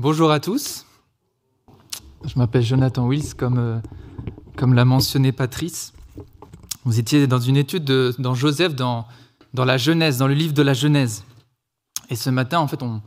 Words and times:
Bonjour 0.00 0.30
à 0.30 0.38
tous. 0.38 0.86
Je 2.24 2.38
m'appelle 2.38 2.62
Jonathan 2.62 3.08
Wills, 3.08 3.34
comme, 3.34 3.58
euh, 3.58 3.80
comme 4.54 4.74
l'a 4.74 4.84
mentionné 4.84 5.32
Patrice. 5.32 5.92
Vous 6.84 7.00
étiez 7.00 7.26
dans 7.26 7.40
une 7.40 7.56
étude 7.56 7.82
de, 7.82 8.14
dans 8.20 8.32
Joseph, 8.32 8.76
dans, 8.76 9.08
dans 9.54 9.64
la 9.64 9.76
Genèse, 9.76 10.18
dans 10.18 10.28
le 10.28 10.34
livre 10.34 10.54
de 10.54 10.62
la 10.62 10.72
Genèse. 10.72 11.24
Et 12.10 12.14
ce 12.14 12.30
matin, 12.30 12.60
en 12.60 12.68
fait, 12.68 12.80
on, 12.80 13.02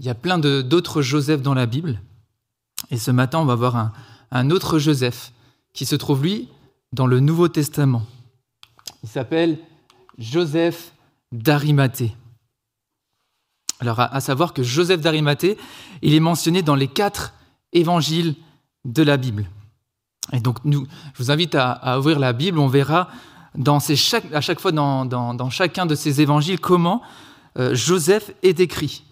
il 0.00 0.06
y 0.06 0.10
a 0.10 0.14
plein 0.14 0.38
d'autres 0.38 1.00
Joseph 1.00 1.40
dans 1.40 1.54
la 1.54 1.64
Bible. 1.64 2.02
Et 2.90 2.98
ce 2.98 3.10
matin, 3.10 3.38
on 3.38 3.46
va 3.46 3.54
voir 3.54 3.76
un, 3.76 3.92
un 4.30 4.50
autre 4.50 4.78
Joseph 4.78 5.32
qui 5.72 5.86
se 5.86 5.96
trouve, 5.96 6.22
lui, 6.22 6.50
dans 6.92 7.06
le 7.06 7.20
Nouveau 7.20 7.48
Testament. 7.48 8.02
Il 9.02 9.08
s'appelle 9.08 9.58
Joseph 10.18 10.92
d'Arimathée. 11.32 12.14
Alors, 13.80 14.00
à, 14.00 14.20
savoir 14.20 14.52
que 14.52 14.62
Joseph 14.62 15.00
d'Arimathée, 15.00 15.56
il 16.02 16.14
est 16.14 16.20
mentionné 16.20 16.62
dans 16.62 16.74
les 16.74 16.88
quatre 16.88 17.32
évangiles 17.72 18.34
de 18.84 19.02
la 19.02 19.16
Bible. 19.16 19.48
Et 20.32 20.40
donc, 20.40 20.64
nous, 20.64 20.86
je 21.14 21.22
vous 21.22 21.30
invite 21.30 21.54
à, 21.54 21.98
ouvrir 21.98 22.18
la 22.18 22.32
Bible. 22.32 22.58
On 22.58 22.66
verra 22.66 23.08
dans 23.54 23.78
à 23.78 24.40
chaque 24.40 24.60
fois 24.60 24.72
dans, 24.72 25.50
chacun 25.50 25.86
de 25.86 25.94
ces 25.94 26.20
évangiles 26.20 26.58
comment 26.58 27.02
euh, 27.58 27.74
Joseph 27.74 28.32
est 28.42 28.52
décrit. 28.52 29.04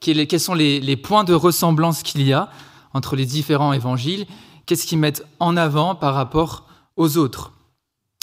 Quels, 0.00 0.40
sont 0.40 0.54
les, 0.54 0.96
points 0.96 1.24
de 1.24 1.34
ressemblance 1.34 2.02
qu'il 2.02 2.22
y 2.22 2.32
a 2.32 2.50
entre 2.94 3.16
les 3.16 3.26
différents 3.26 3.72
évangiles? 3.72 4.26
Qu'est-ce 4.66 4.86
qu'ils 4.86 4.98
mettent 4.98 5.24
en 5.38 5.56
avant 5.56 5.94
par 5.94 6.14
rapport 6.14 6.66
aux 6.96 7.16
autres? 7.16 7.52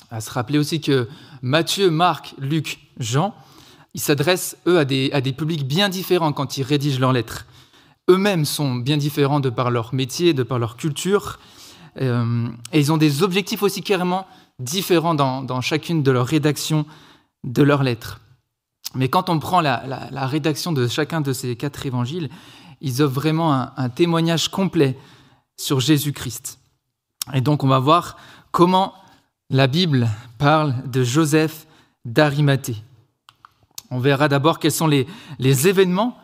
À 0.09 0.22
se 0.22 0.31
rappeler 0.31 0.58
aussi 0.58 0.81
que 0.81 1.08
Matthieu, 1.42 1.92
Marc, 1.92 2.34
Luc, 2.40 2.80
Jean, 2.98 3.36
ils 3.94 4.02
s'adressent, 4.02 4.58
eux, 4.68 4.77
à 4.80 4.86
des, 4.86 5.34
publics 5.36 5.68
bien 5.68 5.90
différents 5.90 6.34
quand 6.34 6.58
ils 6.58 6.64
rédigent 6.64 7.00
leurs 7.00 7.14
lettres. 7.14 7.45
Eux-mêmes 8.09 8.45
sont 8.45 8.76
bien 8.76 8.98
différents 8.98 9.40
de 9.40 9.50
par 9.50 9.72
leur 9.72 9.94
métier, 9.94 10.34
de 10.34 10.44
par 10.44 10.59
leur 10.59 10.78
culture, 10.78 11.39
euh, 12.00 12.48
et 12.72 12.80
ils 12.80 12.92
ont 12.92 12.98
des 12.98 13.23
objectifs 13.23 13.64
aussi 13.64 13.81
carrément 13.81 14.28
différents 14.59 15.16
dans, 15.16 15.61
chacune 15.61 16.03
de 16.03 16.11
leurs 16.11 16.28
rédactions 16.28 16.86
de 17.44 17.64
leurs 17.64 17.84
lettres. 17.84 18.22
Mais 18.95 19.09
quand 19.09 19.30
on 19.30 19.39
prend 19.39 19.61
la, 19.61 20.28
rédaction 20.28 20.72
de 20.72 20.88
chacun 20.88 21.22
de 21.22 21.33
ces 21.33 21.56
quatre 21.56 21.86
évangiles, 21.86 22.30
ils 22.81 23.02
offrent 23.02 23.16
vraiment 23.16 23.54
un, 23.54 23.73
un 23.76 23.89
témoignage 23.89 24.50
complet 24.50 24.98
sur 25.58 25.80
Jésus-Christ. 25.80 26.59
Et 27.33 27.42
donc 27.42 27.64
on 27.64 27.67
va 27.67 27.80
voir 27.80 28.17
comment 28.52 28.94
la 29.50 29.67
Bible 29.67 30.08
parle 30.38 30.76
de 30.89 31.04
Joseph 31.04 31.66
d'Arimathée. 32.06 32.78
On 33.91 33.99
verra 33.99 34.27
d'abord 34.27 34.59
quels 34.59 34.71
sont 34.71 34.88
les, 34.88 35.07
événements 35.39 36.17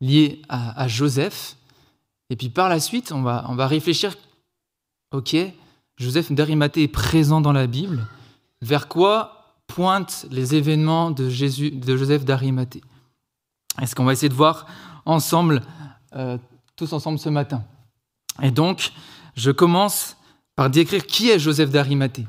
liés 0.00 0.42
à, 0.48 0.86
Joseph. 0.88 1.56
Et 2.30 2.36
puis 2.36 2.48
par 2.48 2.68
la 2.68 2.80
suite, 2.80 3.12
on 3.12 3.22
va, 3.22 3.44
on 3.48 3.54
va 3.54 3.66
réfléchir, 3.66 4.14
ok, 5.12 5.36
Joseph 5.96 6.30
d'Arimathée 6.30 6.84
est 6.84 6.88
présent 6.88 7.40
dans 7.40 7.52
la 7.52 7.66
Bible. 7.66 8.06
Vers 8.62 8.88
quoi 8.88 9.54
pointent 9.66 10.26
les 10.30 10.54
événements 10.54 11.10
de, 11.10 11.28
Jésus, 11.28 11.70
de 11.70 11.96
Joseph 11.96 12.24
d'Arimathée 12.24 12.82
Est-ce 13.80 13.94
qu'on 13.94 14.04
va 14.04 14.12
essayer 14.12 14.28
de 14.28 14.34
voir 14.34 14.66
ensemble, 15.04 15.62
euh, 16.14 16.38
tous 16.76 16.92
ensemble 16.92 17.18
ce 17.18 17.28
matin? 17.28 17.64
Et 18.42 18.50
donc, 18.50 18.92
je 19.34 19.50
commence 19.50 20.16
par 20.54 20.70
décrire 20.70 21.06
qui 21.06 21.30
est 21.30 21.38
Joseph 21.38 21.70
d'Arimathée. 21.70 22.26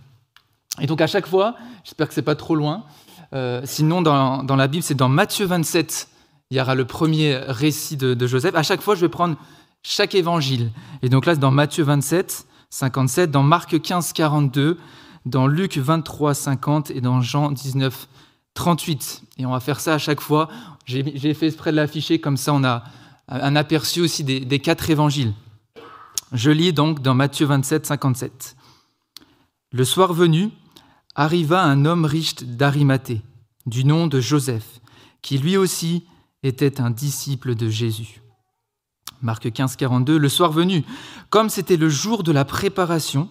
Et 0.80 0.86
donc 0.86 1.02
à 1.02 1.08
chaque 1.08 1.28
fois, 1.28 1.56
j'espère 1.84 2.08
que 2.08 2.14
ce 2.14 2.20
n'est 2.20 2.26
pas 2.26 2.36
trop 2.36 2.56
loin, 2.56 2.86
euh, 3.34 3.62
sinon 3.66 4.02
dans, 4.02 4.56
la 4.56 4.68
Bible, 4.68 4.84
c'est 4.84 4.96
dans 4.96 5.10
Matthieu 5.10 5.46
27, 5.46 6.10
il 6.50 6.58
y 6.58 6.62
aura 6.62 6.76
le 6.76 6.86
premier 6.86 7.36
récit 7.36 7.98
de, 7.98 8.28
Joseph. 8.28 8.56
À 8.56 8.64
chaque 8.64 8.82
fois, 8.82 8.96
je 8.96 9.02
vais 9.02 9.10
prendre 9.10 9.36
chaque 9.84 10.16
évangile. 10.16 10.72
Et 11.02 11.10
donc 11.10 11.26
là, 11.26 11.36
c'est 11.36 11.40
dans 11.40 11.52
Matthieu 11.52 11.84
27, 11.84 12.48
57, 12.70 13.32
dans 13.32 13.44
Marc 13.44 13.80
15, 13.80 14.14
42, 14.14 14.78
dans 15.26 15.48
Luc 15.48 15.78
23, 15.78 16.34
50 16.34 16.92
et 16.92 17.02
dans 17.02 17.22
Jean 17.22 17.52
19, 17.52 18.08
38. 18.56 19.24
Et 19.38 19.46
on 19.46 19.52
va 19.52 19.60
faire 19.60 19.80
ça 19.80 19.94
à 19.94 19.98
chaque 19.98 20.22
fois. 20.22 20.50
J'ai 20.86 21.34
fait 21.36 21.48
exprès 21.48 21.72
de 21.72 21.76
l'afficher, 21.76 22.20
comme 22.20 22.38
ça 22.38 22.52
on 22.54 22.64
a 22.64 22.84
un 23.28 23.56
aperçu 23.56 24.02
aussi 24.02 24.24
des, 24.24 24.40
des 24.40 24.60
quatre 24.60 24.90
évangiles. 24.90 25.34
Je 26.32 26.50
lis 26.50 26.74
donc 26.74 27.02
dans 27.02 27.14
Matthieu 27.14 27.46
27, 27.46 27.86
57. 27.86 28.56
Le 29.72 29.84
soir 29.84 30.14
venu, 30.14 30.50
arriva 31.20 31.62
un 31.62 31.84
homme 31.84 32.06
riche 32.06 32.36
d'Arimathée, 32.36 33.22
du 33.66 33.84
nom 33.84 34.08
de 34.08 34.22
Joseph, 34.22 34.80
qui 35.22 35.38
lui 35.38 35.58
aussi 35.58 36.06
était 36.44 36.80
un 36.80 36.92
disciple 36.92 37.56
de 37.56 37.68
Jésus. 37.68 38.22
Marc 39.22 39.52
15, 39.52 39.76
42, 39.76 40.18
le 40.18 40.30
soir 40.30 40.54
venu, 40.54 40.86
comme 41.30 41.50
c'était 41.50 41.76
le 41.76 41.90
jour 41.90 42.24
de 42.24 42.32
la 42.32 42.46
préparation, 42.46 43.28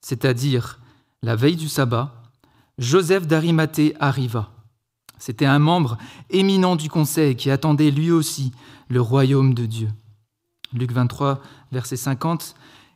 c'est-à-dire 0.00 0.80
la 1.22 1.36
veille 1.36 1.56
du 1.56 1.68
sabbat, 1.68 2.22
Joseph 2.78 3.26
d'Arimathée 3.26 3.94
arriva. 4.00 4.50
C'était 5.18 5.44
un 5.44 5.58
membre 5.58 5.98
éminent 6.30 6.74
du 6.74 6.88
conseil 6.88 7.36
qui 7.36 7.50
attendait 7.50 7.90
lui 7.90 8.10
aussi 8.10 8.52
le 8.88 9.02
royaume 9.02 9.52
de 9.52 9.66
Dieu. 9.66 9.90
Luc 10.72 10.90
23, 10.90 11.42
verset 11.70 11.96
50, 11.96 12.54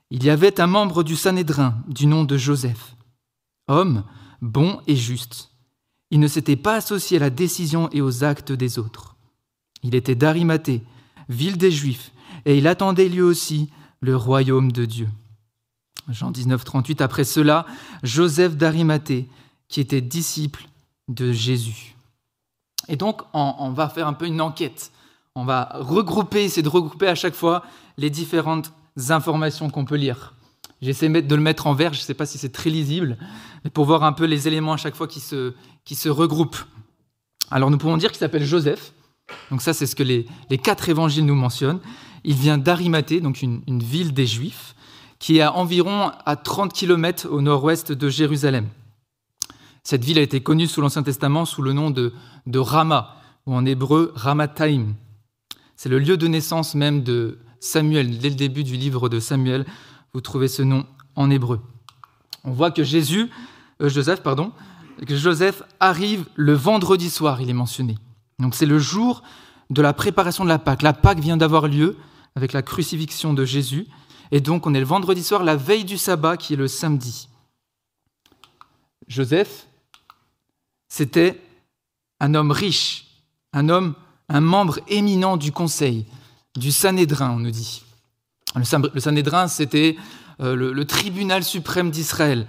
il 0.08 0.24
y 0.24 0.30
avait 0.30 0.62
un 0.62 0.66
membre 0.66 1.02
du 1.02 1.14
Sanhédrin 1.14 1.74
du 1.88 2.06
nom 2.06 2.24
de 2.24 2.38
Joseph, 2.38 2.96
homme 3.68 4.02
bon 4.40 4.80
et 4.86 4.96
juste. 4.96 5.50
Il 6.10 6.20
ne 6.20 6.28
s'était 6.28 6.56
pas 6.56 6.74
associé 6.74 7.18
à 7.18 7.20
la 7.20 7.30
décision 7.30 7.88
et 7.92 8.00
aux 8.00 8.24
actes 8.24 8.52
des 8.52 8.78
autres. 8.78 9.16
Il 9.82 9.94
était 9.94 10.14
d'Arimathée, 10.14 10.82
ville 11.28 11.56
des 11.56 11.70
Juifs, 11.70 12.12
et 12.44 12.58
il 12.58 12.66
attendait 12.66 13.08
lui 13.08 13.22
aussi 13.22 13.70
le 14.00 14.16
royaume 14.16 14.72
de 14.72 14.84
Dieu. 14.84 15.08
Jean 16.08 16.30
19, 16.30 16.64
38, 16.64 17.00
après 17.00 17.24
cela, 17.24 17.66
Joseph 18.02 18.56
d'Arimathée, 18.56 19.28
qui 19.68 19.80
était 19.80 20.00
disciple 20.00 20.66
de 21.08 21.32
Jésus. 21.32 21.94
Et 22.88 22.96
donc, 22.96 23.22
on, 23.32 23.70
va 23.70 23.88
faire 23.88 24.08
un 24.08 24.12
peu 24.12 24.26
une 24.26 24.40
enquête. 24.40 24.90
On 25.36 25.44
va 25.44 25.70
regrouper, 25.74 26.44
essayer 26.44 26.62
de 26.62 26.68
regrouper 26.68 27.06
à 27.06 27.14
chaque 27.14 27.34
fois 27.34 27.62
les 27.96 28.10
différentes 28.10 28.72
informations 29.10 29.70
qu'on 29.70 29.84
peut 29.84 29.96
lire. 29.96 30.34
J'essaie 30.82 31.08
de 31.08 31.34
le 31.34 31.42
mettre 31.42 31.66
en 31.66 31.74
vert, 31.74 31.92
je 31.92 32.00
ne 32.00 32.04
sais 32.04 32.14
pas 32.14 32.26
si 32.26 32.38
c'est 32.38 32.52
très 32.52 32.70
lisible, 32.70 33.18
mais 33.64 33.70
pour 33.70 33.84
voir 33.84 34.02
un 34.02 34.12
peu 34.12 34.24
les 34.24 34.48
éléments 34.48 34.72
à 34.72 34.76
chaque 34.78 34.94
fois 34.94 35.06
qui 35.06 35.20
se, 35.20 35.52
qui 35.84 35.94
se 35.94 36.08
regroupent. 36.08 36.62
Alors 37.50 37.70
nous 37.70 37.78
pouvons 37.78 37.98
dire 37.98 38.10
qu'il 38.10 38.18
s'appelle 38.18 38.44
Joseph, 38.44 38.92
donc 39.50 39.60
ça 39.60 39.74
c'est 39.74 39.86
ce 39.86 39.94
que 39.94 40.02
les, 40.02 40.26
les, 40.48 40.58
quatre 40.58 40.88
évangiles 40.88 41.26
nous 41.26 41.34
mentionnent. 41.34 41.80
Il 42.24 42.34
vient 42.34 42.56
d'Arimathée, 42.56 43.20
donc 43.20 43.42
une, 43.42 43.62
une, 43.66 43.82
ville 43.82 44.14
des 44.14 44.26
Juifs, 44.26 44.74
qui 45.18 45.38
est 45.38 45.42
à 45.42 45.54
environ 45.54 46.12
à 46.24 46.36
30 46.36 46.72
km 46.72 47.28
au 47.30 47.42
nord-ouest 47.42 47.92
de 47.92 48.08
Jérusalem. 48.08 48.66
Cette 49.82 50.04
ville 50.04 50.18
a 50.18 50.22
été 50.22 50.40
connue 50.40 50.66
sous 50.66 50.80
l'Ancien 50.80 51.02
Testament 51.02 51.44
sous 51.44 51.62
le 51.62 51.72
nom 51.72 51.90
de, 51.90 52.12
de 52.46 52.58
Rama, 52.58 53.16
ou 53.46 53.54
en 53.54 53.66
hébreu 53.66 54.12
Ramathaim. 54.14 54.94
C'est 55.76 55.88
le 55.88 55.98
lieu 55.98 56.16
de 56.16 56.26
naissance 56.26 56.74
même 56.74 57.02
de 57.02 57.38
Samuel, 57.58 58.18
dès 58.18 58.30
le 58.30 58.34
début 58.34 58.64
du 58.64 58.76
livre 58.76 59.08
de 59.08 59.20
Samuel, 59.20 59.66
vous 60.12 60.20
trouvez 60.20 60.48
ce 60.48 60.62
nom 60.62 60.86
en 61.16 61.30
hébreu. 61.30 61.60
On 62.44 62.52
voit 62.52 62.70
que 62.70 62.84
Jésus, 62.84 63.30
euh, 63.80 63.88
Joseph, 63.88 64.22
pardon, 64.22 64.52
que 65.06 65.16
Joseph 65.16 65.62
arrive 65.78 66.26
le 66.34 66.52
vendredi 66.52 67.10
soir, 67.10 67.40
il 67.40 67.50
est 67.50 67.54
mentionné. 67.54 67.96
Donc 68.38 68.54
c'est 68.54 68.66
le 68.66 68.78
jour 68.78 69.22
de 69.70 69.82
la 69.82 69.92
préparation 69.92 70.44
de 70.44 70.48
la 70.48 70.58
Pâque. 70.58 70.82
La 70.82 70.92
Pâque 70.92 71.20
vient 71.20 71.36
d'avoir 71.36 71.68
lieu 71.68 71.96
avec 72.34 72.52
la 72.52 72.62
crucifixion 72.62 73.34
de 73.34 73.44
Jésus, 73.44 73.86
et 74.30 74.40
donc 74.40 74.66
on 74.66 74.74
est 74.74 74.80
le 74.80 74.86
vendredi 74.86 75.22
soir, 75.22 75.42
la 75.42 75.56
veille 75.56 75.84
du 75.84 75.98
sabbat, 75.98 76.36
qui 76.36 76.54
est 76.54 76.56
le 76.56 76.68
samedi. 76.68 77.28
Joseph, 79.08 79.66
c'était 80.88 81.40
un 82.20 82.34
homme 82.34 82.50
riche, 82.50 83.06
un 83.52 83.68
homme, 83.68 83.94
un 84.28 84.40
membre 84.40 84.78
éminent 84.88 85.36
du 85.36 85.50
conseil, 85.50 86.06
du 86.56 86.70
Sanhédrin, 86.70 87.30
on 87.32 87.40
nous 87.40 87.50
dit. 87.50 87.82
Le 88.54 89.00
Sanhédrin, 89.00 89.48
c'était 89.48 89.96
euh, 90.40 90.56
le, 90.56 90.84
tribunal 90.84 91.44
suprême 91.44 91.90
d'Israël, 91.90 92.46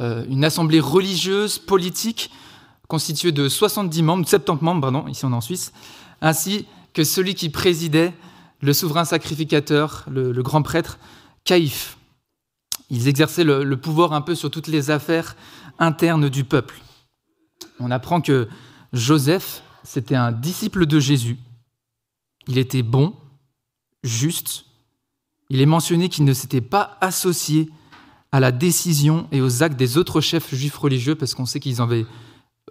euh, 0.00 0.24
une 0.28 0.44
assemblée 0.44 0.80
religieuse, 0.80 1.58
politique, 1.58 2.30
constituée 2.88 3.32
de 3.32 3.48
70 3.48 4.02
membres, 4.02 4.26
70 4.26 4.64
membres, 4.64 4.80
pardon, 4.80 5.06
ici 5.08 5.24
on 5.24 5.30
est 5.30 5.34
en 5.34 5.40
Suisse, 5.40 5.72
ainsi 6.20 6.66
que 6.92 7.04
celui 7.04 7.34
qui 7.34 7.50
présidait 7.50 8.12
le 8.60 8.72
souverain 8.72 9.04
sacrificateur, 9.04 10.04
le, 10.08 10.32
grand 10.42 10.62
prêtre 10.62 10.98
Caïphe. 11.44 11.98
Ils 12.90 13.08
exerçaient 13.08 13.44
le, 13.44 13.76
pouvoir 13.76 14.12
un 14.12 14.20
peu 14.20 14.34
sur 14.34 14.50
toutes 14.50 14.68
les 14.68 14.90
affaires 14.90 15.36
internes 15.78 16.28
du 16.28 16.44
peuple. 16.44 16.80
On 17.78 17.90
apprend 17.90 18.20
que 18.20 18.48
Joseph, 18.92 19.62
c'était 19.82 20.14
un 20.14 20.32
disciple 20.32 20.86
de 20.86 20.98
Jésus. 20.98 21.38
Il 22.46 22.58
était 22.58 22.82
bon, 22.82 23.14
juste, 24.02 24.63
il 25.50 25.60
est 25.60 25.66
mentionné 25.66 26.08
qu'il 26.08 26.24
ne 26.24 26.32
s'était 26.32 26.60
pas 26.60 26.96
associé 27.00 27.70
à 28.32 28.40
la 28.40 28.50
décision 28.50 29.28
et 29.30 29.40
aux 29.40 29.62
actes 29.62 29.78
des 29.78 29.96
autres 29.96 30.20
chefs 30.20 30.54
juifs 30.54 30.76
religieux, 30.76 31.14
parce 31.14 31.34
qu'on 31.34 31.46
sait 31.46 31.60
qu'ils 31.60 31.80
avaient 31.80 32.06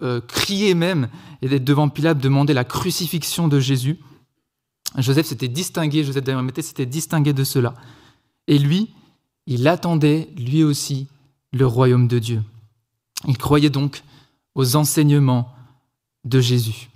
euh, 0.02 0.20
crié 0.20 0.74
même, 0.74 1.08
et 1.40 1.48
d'être 1.48 1.64
devant 1.64 1.88
Pilate, 1.88 2.18
demander 2.18 2.52
la 2.52 2.64
crucifixion 2.64 3.48
de 3.48 3.60
Jésus. 3.60 3.98
Joseph 4.98 5.26
s'était 5.26 5.48
distingué, 5.48 6.04
Joseph 6.04 6.24
d'Arimathée 6.24 6.62
s'était 6.62 6.86
distingué 6.86 7.32
de 7.32 7.44
cela. 7.44 7.74
Et 8.46 8.58
lui, 8.58 8.90
il 9.46 9.66
attendait 9.66 10.28
lui 10.36 10.62
aussi 10.62 11.08
le 11.52 11.66
royaume 11.66 12.08
de 12.08 12.18
Dieu. 12.18 12.42
Il 13.26 13.38
croyait 13.38 13.70
donc 13.70 14.02
aux 14.54 14.76
enseignements 14.76 15.54
de 16.24 16.40
Jésus. 16.40 16.90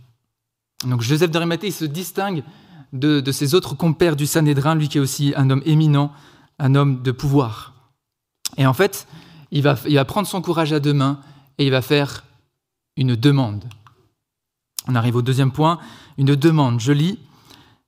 Donc 0.85 1.03
Joseph 1.03 1.31
d'Arimathée 1.31 1.71
se 1.71 1.85
distingue 1.85 2.45
de, 2.93 3.33
ses 3.33 3.55
autres 3.55 3.75
compères 3.75 4.17
du 4.17 4.27
Sanhédrin, 4.27 4.75
lui 4.75 4.89
qui 4.89 4.99
est 4.99 5.01
aussi 5.01 5.33
un 5.37 5.51
homme 5.51 5.63
éminent, 5.65 6.13
un 6.59 6.75
homme 6.75 7.03
de 7.03 7.13
pouvoir. 7.13 7.75
Et 8.57 8.67
en 8.67 8.73
fait, 8.73 9.07
il 9.51 9.63
va, 9.63 10.05
prendre 10.05 10.29
son 10.29 10.41
courage 10.41 10.73
à 10.73 10.81
deux 10.81 10.93
mains 10.93 11.21
et 11.59 11.67
il 11.67 11.71
va 11.71 11.83
faire 11.83 12.25
une 12.97 13.15
demande. 13.15 13.65
On 14.87 14.95
arrive 14.95 15.17
au 15.17 15.23
deuxième 15.23 15.53
point, 15.53 15.79
une 16.17 16.35
demande. 16.35 16.81
Je 16.81 16.93
lis 16.93 17.19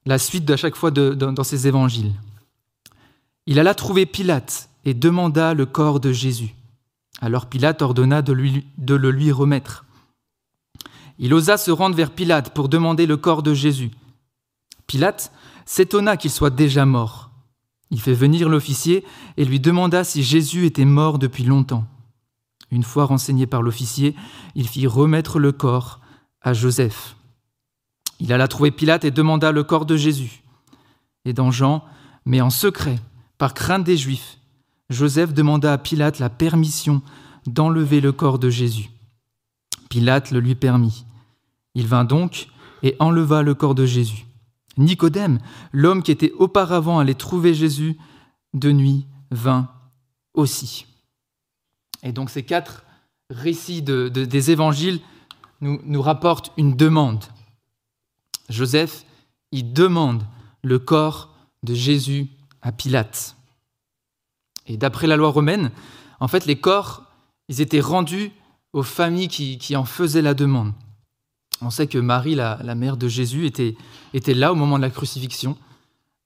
la 0.07 0.19
suite 0.19 0.45
de 0.45 0.57
chaque 0.57 0.77
fois 0.77 0.91
dans, 0.91 1.45
ces 1.45 1.67
évangiles. 1.67 2.13
Il 3.47 3.59
alla 3.59 3.75
trouver 3.75 4.07
Pilate 4.07 4.69
et 4.85 4.95
demanda 4.95 5.55
le 5.55 5.67
corps 5.67 6.01
de 6.01 6.13
Jésus. 6.13 6.55
Alors 7.21 7.47
Pilate 7.47 7.83
ordonna 7.83 8.23
de 8.23 8.33
le 8.33 9.11
lui 9.11 9.33
remettre. 9.33 9.85
Il 11.19 11.35
osa 11.35 11.59
se 11.59 11.71
rendre 11.71 11.97
vers 11.97 12.11
Pilate 12.11 12.55
pour 12.55 12.71
demander 12.71 13.07
le 13.07 13.19
corps 13.19 13.43
de 13.43 13.53
Jésus. 13.53 13.91
Pilate 14.91 15.31
s'étonna 15.67 16.17
qu'il 16.17 16.33
soit 16.33 16.51
déjà 16.51 16.85
mort. 16.85 17.31
Il 17.93 18.01
fait 18.01 18.13
venir 18.13 18.49
l'officier 18.49 19.05
et 19.37 19.45
lui 19.45 19.61
demanda 19.61 20.03
si 20.03 20.25
Jésus 20.25 20.67
était 20.67 20.85
mort 20.85 21.21
depuis 21.21 21.45
longtemps. 21.45 21.87
Une 22.73 22.83
fois 22.83 23.05
renseigné 23.05 23.47
par 23.47 23.63
l'officier, 23.63 24.17
il 24.57 24.67
fit 24.67 24.89
remettre 24.89 25.39
le 25.39 25.53
corps 25.53 26.01
à 26.43 26.55
Joseph. 26.55 27.15
Il 28.19 28.33
alla 28.33 28.49
trouver 28.49 28.73
Pilate 28.73 29.05
et 29.05 29.13
demanda 29.13 29.53
le 29.53 29.63
corps 29.63 29.87
de 29.87 29.97
Jésus. 29.97 30.43
Et 31.25 31.35
dans 31.35 31.53
Jean, 31.53 31.85
mais 32.25 32.41
en 32.41 32.51
secret, 32.51 32.99
par 33.39 33.55
crainte 33.55 33.85
des 33.85 33.97
Juifs, 33.97 34.39
Joseph 34.89 35.33
demanda 35.33 35.73
à 35.73 35.79
Pilate 35.79 36.19
la 36.19 36.31
permission 36.31 37.01
d'enlever 37.47 38.01
le 38.01 38.11
corps 38.11 38.41
de 38.41 38.51
Jésus. 38.51 38.91
Pilate 39.89 40.33
le 40.33 40.41
lui 40.41 40.57
permit. 40.57 41.05
Il 41.77 41.87
vint 41.87 42.05
donc 42.05 42.49
et 42.83 42.97
enleva 42.99 43.43
le 43.43 43.55
corps 43.55 43.77
de 43.77 43.87
Jésus. 43.87 44.27
Nicodème, 44.77 45.39
l'homme 45.73 46.03
qui 46.03 46.11
était 46.11 46.33
auparavant 46.33 46.99
allé 46.99 47.15
trouver 47.15 47.55
Jésus 47.55 47.99
de 48.55 48.73
nuit, 48.73 49.07
vint 49.31 49.69
aussi. 50.35 50.87
Et 52.03 52.13
donc 52.13 52.31
ces 52.31 52.45
quatre 52.45 52.85
récits 53.31 53.83
de, 53.83 54.09
de, 54.09 54.25
des 54.25 54.51
évangiles 54.51 55.01
nous, 55.61 56.03
rapportent 56.03 56.53
une 56.57 56.75
demande. 56.75 57.25
Joseph, 58.49 59.05
il 59.53 59.73
demande 59.73 60.25
le 60.63 60.79
corps 60.79 61.37
de 61.63 61.75
Jésus 61.75 62.29
à 62.63 62.73
Pilate. 62.73 63.37
Et 64.67 64.77
d'après 64.77 65.07
la 65.07 65.17
loi 65.17 65.31
romaine, 65.31 65.71
en 66.19 66.29
fait, 66.29 66.47
les 66.47 66.59
corps, 66.59 67.05
ils 67.49 67.61
étaient 67.61 67.81
rendus 67.81 68.33
aux 68.73 68.83
familles 68.83 69.29
qui 69.29 69.77
en 69.77 69.85
faisaient 69.85 70.23
la 70.23 70.35
demande. 70.35 70.73
On 71.63 71.71
sait 71.71 71.87
que 71.87 71.99
Marie, 71.99 72.35
la, 72.35 72.75
mère 72.75 72.97
de 72.97 73.09
Jésus, 73.09 73.47
était, 73.47 73.77
était, 74.15 74.35
là 74.35 74.53
au 74.53 74.55
moment 74.55 74.77
de 74.77 74.83
la 74.83 74.91
crucifixion. 74.91 75.57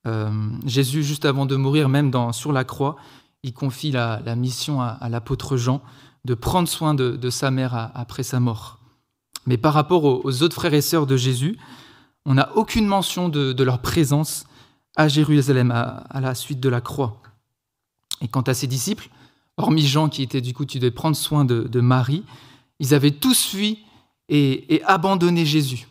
Euh, 0.07 0.31
Jésus, 0.65 1.03
juste 1.03 1.25
avant 1.25 1.47
de 1.47 1.57
mourir, 1.57 1.89
même 1.89 2.13
sur 2.33 2.53
la 2.53 2.65
croix, 2.65 2.97
il 3.43 3.53
confie 3.53 3.91
la, 3.91 4.21
mission 4.37 4.81
à, 4.81 5.09
l'apôtre 5.09 5.57
Jean 5.57 5.83
de 6.25 6.35
prendre 6.35 6.69
soin 6.69 6.95
de, 6.95 7.31
sa 7.31 7.51
mère 7.51 7.91
après 7.95 8.23
sa 8.23 8.41
mort. 8.41 8.79
Mais 9.47 9.59
par 9.59 9.75
rapport 9.75 10.05
aux, 10.05 10.43
autres 10.43 10.57
frères 10.57 10.75
et 10.75 10.81
sœurs 10.81 11.07
de 11.07 11.17
Jésus, 11.17 11.59
on 12.25 12.35
n'a 12.35 12.57
aucune 12.57 12.87
mention 12.87 13.29
de, 13.29 13.63
leur 13.63 13.81
présence 13.81 14.47
à 14.97 15.09
Jérusalem 15.09 15.73
à, 15.73 16.05
à, 16.09 16.21
la 16.21 16.35
suite 16.35 16.61
de 16.61 16.69
la 16.69 16.81
croix. 16.81 17.21
Et 18.21 18.29
quant 18.29 18.43
à 18.43 18.55
ses 18.55 18.69
disciples, 18.69 19.09
hormis 19.57 19.87
Jean 19.87 20.09
qui 20.09 20.23
était 20.23 20.41
du 20.41 20.55
coup, 20.55 20.65
tu 20.65 20.79
devais 20.79 20.93
prendre 20.93 21.17
soin 21.17 21.45
de, 21.45 21.65
de 21.65 21.81
Marie, 21.81 22.25
ils 22.79 22.95
avaient 22.95 23.11
tous 23.11 23.47
fui 23.47 23.85
et, 24.29 24.83
abandonné 24.85 25.45
Jésus. 25.45 25.87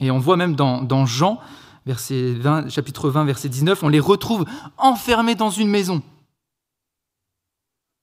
Et 0.00 0.10
on 0.10 0.18
voit 0.18 0.36
même 0.36 0.54
dans, 0.54 1.06
Jean, 1.06 1.40
verset 1.86 2.34
20, 2.34 2.68
chapitre 2.70 3.10
20, 3.10 3.24
verset 3.24 3.48
19, 3.48 3.82
on 3.82 3.88
les 3.88 4.00
retrouve 4.00 4.44
enfermés 4.76 5.34
dans 5.34 5.50
une 5.50 5.68
maison. 5.68 6.02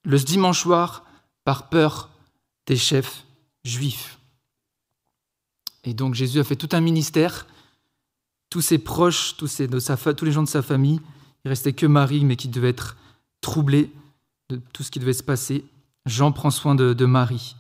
Le 0.04 0.18
dimanche 0.20 0.62
soir, 0.62 1.04
par 1.44 1.70
peur 1.70 2.10
des 2.68 2.76
chefs 2.76 3.24
juifs. 3.64 4.20
Et 5.84 5.94
donc 5.94 6.16
Jésus 6.16 6.40
a 6.40 6.44
fait 6.44 6.56
tout 6.56 6.70
un 6.72 6.82
ministère. 6.82 7.48
Tous 8.50 8.62
ses 8.62 8.78
proches, 8.78 9.36
tous, 9.38 9.48
ses, 9.48 9.68
de 9.68 9.80
sa, 9.80 9.98
les 10.22 10.32
gens 10.32 10.44
de 10.44 10.48
sa 10.48 10.62
famille, 10.62 11.00
il 11.44 11.50
restait 11.50 11.74
que 11.74 11.86
Marie, 11.86 12.26
mais 12.26 12.36
qui 12.36 12.48
devait 12.48 12.70
être 12.70 12.98
troublée 13.42 13.92
de 14.50 14.60
tout 14.74 14.84
ce 14.84 14.92
qui 14.92 15.00
devait 15.00 15.14
se 15.14 15.24
passer. 15.24 15.66
Jean 16.06 16.32
prend 16.32 16.52
soin 16.52 16.76
de 16.76 17.06
Marie. 17.06 17.56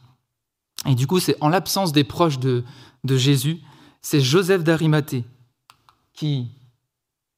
Et 0.85 0.95
du 0.95 1.07
coup, 1.07 1.19
c'est 1.19 1.37
en 1.41 1.49
l'absence 1.49 1.91
des 1.91 2.03
proches 2.03 2.39
de, 2.39 2.63
Jésus, 3.05 3.59
c'est 4.01 4.21
Joseph 4.21 4.63
d'Arimathée 4.63 5.23
qui 6.13 6.47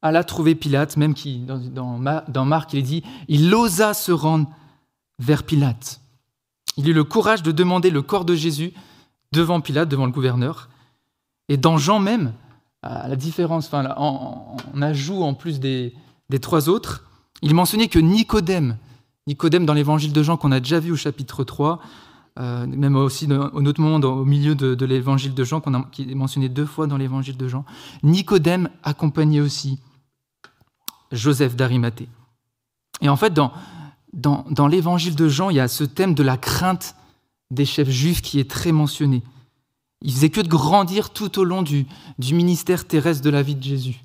alla 0.02 0.24
trouver 0.24 0.56
Pilate, 0.56 0.98
même 0.98 1.14
qui, 1.14 1.40
dans, 1.40 2.46
Marc, 2.46 2.74
il 2.74 2.84
dit, 2.84 3.04
il 3.28 3.54
osa 3.54 3.94
se 3.94 4.12
rendre 4.12 4.48
vers 5.20 5.44
Pilate. 5.44 6.00
Il 6.78 6.88
eut 6.88 6.94
le 6.94 7.04
courage 7.04 7.42
de 7.42 7.52
demander 7.52 7.90
le 7.90 8.02
corps 8.02 8.26
de 8.26 8.36
Jésus 8.36 8.74
devant 9.32 9.62
Pilate, 9.62 9.90
devant 9.90 10.06
le 10.06 10.12
gouverneur. 10.12 10.70
Et 11.50 11.58
dans 11.58 11.78
Jean 11.78 12.00
même, 12.00 12.34
à 12.84 13.08
la 13.08 13.16
différence, 13.16 13.68
enfin, 13.68 13.94
en, 13.98 14.58
en 14.76 15.22
en 15.22 15.34
plus 15.34 15.60
des, 15.60 15.94
des 16.30 16.40
trois 16.40 16.70
autres, 16.70 17.04
il 17.42 17.54
mentionnait 17.54 17.88
que 17.88 18.00
Nicodème, 18.00 18.78
Nicodème 19.28 19.66
dans 19.66 19.74
l'évangile 19.74 20.14
de 20.14 20.24
Jean 20.24 20.38
qu'on 20.38 20.52
a 20.52 20.60
déjà 20.60 20.80
vu 20.80 20.92
au 20.92 20.96
chapitre 20.96 21.44
3, 21.44 21.80
euh, 22.40 22.68
même 22.68 22.96
aussi 22.96 23.28
au 23.32 23.66
autre 23.66 23.82
moment, 23.82 24.00
dans, 24.00 24.14
au 24.14 24.26
milieu 24.26 24.54
de, 24.54 24.86
l'évangile 24.86 25.34
de 25.34 25.44
Jean, 25.44 25.60
a, 25.60 25.90
qui 25.92 26.04
est 26.04 26.16
mentionné 26.16 26.50
deux 26.50 26.66
fois 26.66 26.86
dans 26.86 26.98
l'évangile 26.98 27.38
de 27.38 27.48
Jean, 27.48 27.66
Nicodème 28.04 28.70
accompagnait 28.84 29.40
aussi 29.40 29.80
Joseph 31.12 31.56
d'Arimathée. 31.56 32.10
Et 33.02 33.10
en 33.10 33.16
fait, 33.16 33.34
dans, 33.34 33.52
dans, 34.14 34.46
dans 34.52 34.68
l'évangile 34.68 35.16
de 35.16 35.28
Jean, 35.28 35.50
il 35.50 35.56
y 35.56 35.60
a 35.60 35.68
ce 35.68 35.84
thème 35.84 36.14
de 36.14 36.24
la 36.24 36.38
crainte 36.38 36.96
des 37.50 37.66
chefs 37.66 37.90
juifs 37.90 38.22
qui 38.22 38.40
est 38.40 38.50
très 38.50 38.72
mentionné. 38.72 39.24
Il 40.02 40.12
faisait 40.12 40.30
que 40.30 40.42
de 40.42 40.48
grandir 40.48 41.10
tout 41.10 41.40
au 41.40 41.44
long 41.44 41.64
du, 41.64 41.88
du, 42.20 42.36
ministère 42.36 42.86
terrestre 42.86 43.24
de 43.24 43.32
la 43.32 43.42
vie 43.42 43.56
de 43.56 43.64
Jésus. 43.64 44.04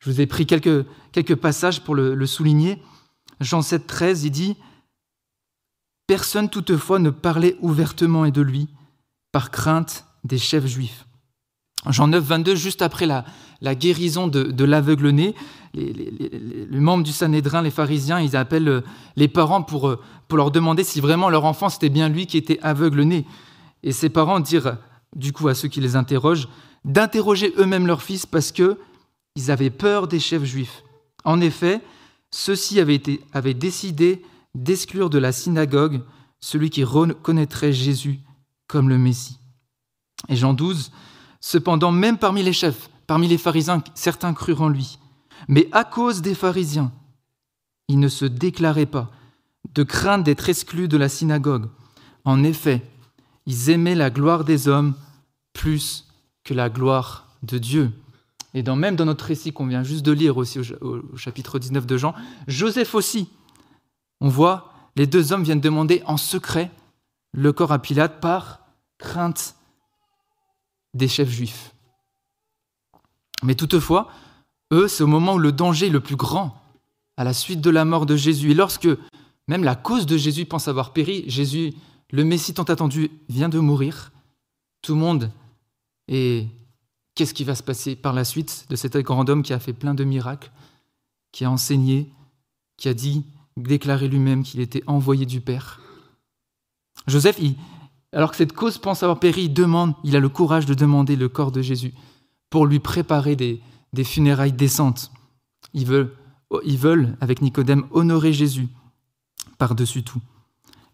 Je 0.00 0.10
vous 0.10 0.20
ai 0.20 0.26
pris 0.26 0.46
quelques, 0.46 0.84
quelques 1.12 1.36
passages 1.36 1.82
pour 1.82 1.94
le, 1.94 2.14
le 2.14 2.26
souligner. 2.26 2.82
Jean 3.40 3.62
7, 3.62 3.86
13, 3.86 4.24
il 4.24 4.30
dit 4.30 4.56
Personne 6.08 6.48
toutefois 6.48 6.98
ne 6.98 7.10
parlait 7.10 7.56
ouvertement 7.60 8.24
et 8.24 8.30
de 8.30 8.40
lui, 8.40 8.66
par 9.30 9.50
crainte 9.50 10.06
des 10.24 10.38
chefs 10.38 10.66
juifs. 10.66 11.06
Jean 11.86 12.08
9, 12.08 12.24
22, 12.24 12.56
juste 12.56 12.80
après 12.80 13.04
la, 13.04 13.26
la 13.60 13.74
guérison 13.74 14.26
de, 14.26 14.64
l'aveugle-né, 14.64 15.34
les, 15.74 16.66
membres 16.70 17.04
du 17.04 17.12
Sanhédrin, 17.12 17.60
les 17.60 17.70
pharisiens, 17.70 18.20
ils 18.20 18.36
appellent 18.36 18.68
euh, 18.68 18.80
les 19.16 19.28
parents 19.28 19.62
pour, 19.62 19.86
euh, 19.86 20.00
pour 20.28 20.38
leur 20.38 20.50
demander 20.50 20.82
si 20.82 21.02
vraiment 21.02 21.28
leur 21.28 21.44
enfant 21.44 21.68
c'était 21.68 21.90
bien 21.90 22.08
lui 22.08 22.26
qui 22.26 22.38
était 22.38 22.58
aveugle-né. 22.62 23.26
Et 23.82 23.92
ces 23.92 24.08
parents 24.08 24.40
dirent, 24.40 24.78
du 25.14 25.34
coup, 25.34 25.46
à 25.48 25.54
ceux 25.54 25.68
qui 25.68 25.82
les 25.82 25.94
interrogent, 25.94 26.48
d'interroger 26.86 27.52
eux-mêmes 27.58 27.86
leur 27.86 28.02
fils 28.02 28.24
parce 28.24 28.50
que 28.50 28.78
ils 29.36 29.50
avaient 29.50 29.70
peur 29.70 30.08
des 30.08 30.20
chefs 30.20 30.44
juifs. 30.44 30.82
En 31.24 31.42
effet, 31.42 31.82
ceux-ci 32.30 32.80
avaient 32.80 33.54
décidé 33.54 34.22
d'exclure 34.54 35.10
de 35.10 35.18
la 35.18 35.32
synagogue 35.32 36.02
celui 36.40 36.70
qui 36.70 36.84
reconnaîtrait 36.84 37.72
Jésus 37.72 38.20
comme 38.66 38.88
le 38.88 38.98
Messie. 38.98 39.38
Et 40.28 40.36
Jean 40.36 40.52
12, 40.52 40.92
cependant, 41.40 41.92
même 41.92 42.18
parmi 42.18 42.42
les 42.42 42.52
chefs, 42.52 42.90
parmi 43.06 43.28
les 43.28 43.38
pharisiens, 43.38 43.82
certains 43.94 44.34
crurent 44.34 44.62
en 44.62 44.68
lui. 44.68 44.98
Mais 45.48 45.68
à 45.72 45.84
cause 45.84 46.22
des 46.22 46.34
pharisiens, 46.34 46.92
il 47.88 47.98
ne 48.00 48.08
se 48.08 48.24
déclarait 48.24 48.86
pas, 48.86 49.10
de 49.74 49.82
crainte 49.82 50.24
d'être 50.24 50.48
exclus 50.48 50.88
de 50.88 50.96
la 50.96 51.08
synagogue. 51.08 51.68
En 52.24 52.42
effet, 52.44 52.82
ils 53.46 53.70
aimaient 53.70 53.94
la 53.94 54.10
gloire 54.10 54.44
des 54.44 54.68
hommes 54.68 54.94
plus 55.52 56.06
que 56.44 56.54
la 56.54 56.68
gloire 56.68 57.28
de 57.42 57.58
Dieu. 57.58 57.90
Et 58.54 58.62
dans, 58.62 58.76
même 58.76 58.96
dans 58.96 59.04
notre 59.04 59.24
récit 59.24 59.52
qu'on 59.52 59.66
vient 59.66 59.82
juste 59.82 60.04
de 60.04 60.12
lire 60.12 60.36
aussi 60.36 60.58
au, 60.58 60.96
au 61.12 61.16
chapitre 61.16 61.58
19 61.58 61.86
de 61.86 61.96
Jean, 61.96 62.14
Joseph 62.46 62.94
aussi, 62.94 63.28
on 64.20 64.28
voit 64.28 64.72
les 64.96 65.06
deux 65.06 65.32
hommes 65.32 65.44
viennent 65.44 65.60
demander 65.60 66.02
en 66.06 66.16
secret 66.16 66.70
le 67.32 67.52
corps 67.52 67.72
à 67.72 67.78
Pilate 67.78 68.20
par 68.20 68.66
crainte 68.98 69.54
des 70.94 71.06
chefs 71.06 71.30
juifs. 71.30 71.72
Mais 73.44 73.54
toutefois, 73.54 74.10
eux, 74.72 74.88
c'est 74.88 75.04
au 75.04 75.08
moment 75.08 75.34
où 75.34 75.38
le 75.38 75.52
danger 75.52 75.86
est 75.86 75.90
le 75.90 76.00
plus 76.00 76.16
grand, 76.16 76.60
à 77.16 77.22
la 77.22 77.32
suite 77.32 77.60
de 77.60 77.70
la 77.70 77.84
mort 77.84 78.06
de 78.06 78.16
Jésus. 78.16 78.50
Et 78.50 78.54
lorsque 78.54 78.88
même 79.46 79.62
la 79.62 79.76
cause 79.76 80.06
de 80.06 80.16
Jésus 80.16 80.46
pense 80.46 80.66
avoir 80.66 80.92
péri, 80.92 81.24
Jésus, 81.28 81.74
le 82.10 82.24
Messie 82.24 82.54
tant 82.54 82.64
attendu, 82.64 83.10
vient 83.28 83.48
de 83.48 83.60
mourir, 83.60 84.10
tout 84.82 84.94
le 84.94 85.00
monde 85.00 85.30
est 86.08 86.48
qu'est-ce 87.14 87.34
qui 87.34 87.44
va 87.44 87.54
se 87.54 87.62
passer 87.62 87.94
par 87.94 88.12
la 88.12 88.24
suite 88.24 88.66
de 88.68 88.76
cet 88.76 88.96
grand 88.96 89.28
homme 89.28 89.42
qui 89.42 89.52
a 89.52 89.58
fait 89.58 89.72
plein 89.72 89.94
de 89.94 90.04
miracles, 90.04 90.50
qui 91.30 91.44
a 91.44 91.50
enseigné, 91.50 92.10
qui 92.76 92.88
a 92.88 92.94
dit, 92.94 93.24
déclaré 93.62 94.08
lui-même 94.08 94.42
qu'il 94.42 94.60
était 94.60 94.82
envoyé 94.86 95.26
du 95.26 95.40
Père. 95.40 95.80
Joseph, 97.06 97.40
alors 98.12 98.30
que 98.30 98.36
cette 98.36 98.52
cause 98.52 98.78
pense 98.78 99.02
avoir 99.02 99.20
péri, 99.20 99.44
il 99.44 99.54
demande, 99.54 99.94
il 100.04 100.16
a 100.16 100.20
le 100.20 100.28
courage 100.28 100.66
de 100.66 100.74
demander 100.74 101.16
le 101.16 101.28
corps 101.28 101.52
de 101.52 101.62
Jésus 101.62 101.94
pour 102.50 102.66
lui 102.66 102.78
préparer 102.78 103.36
des, 103.36 103.60
funérailles 104.04 104.52
décentes. 104.52 105.12
Ils 105.74 105.86
veulent, 105.86 106.14
ils 106.64 106.78
veulent, 106.78 107.16
avec 107.20 107.42
Nicodème, 107.42 107.86
honorer 107.90 108.32
Jésus 108.32 108.68
par-dessus 109.58 110.02
tout. 110.02 110.22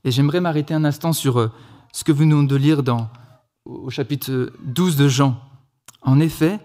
Et 0.05 0.11
j'aimerais 0.11 0.41
m'arrêter 0.41 0.75
un 0.75 0.85
instant 0.85 1.13
sur 1.13 1.39
euh, 1.39 1.49
ce 1.93 2.05
que 2.05 2.13
venons 2.13 2.43
de 2.43 2.57
lire 2.57 2.83
dans, 2.83 3.09
au 3.65 3.91
chapitre 3.91 4.53
12 4.65 4.97
de 4.97 5.09
Jean. 5.09 5.41
En 6.03 6.21
effet, 6.21 6.61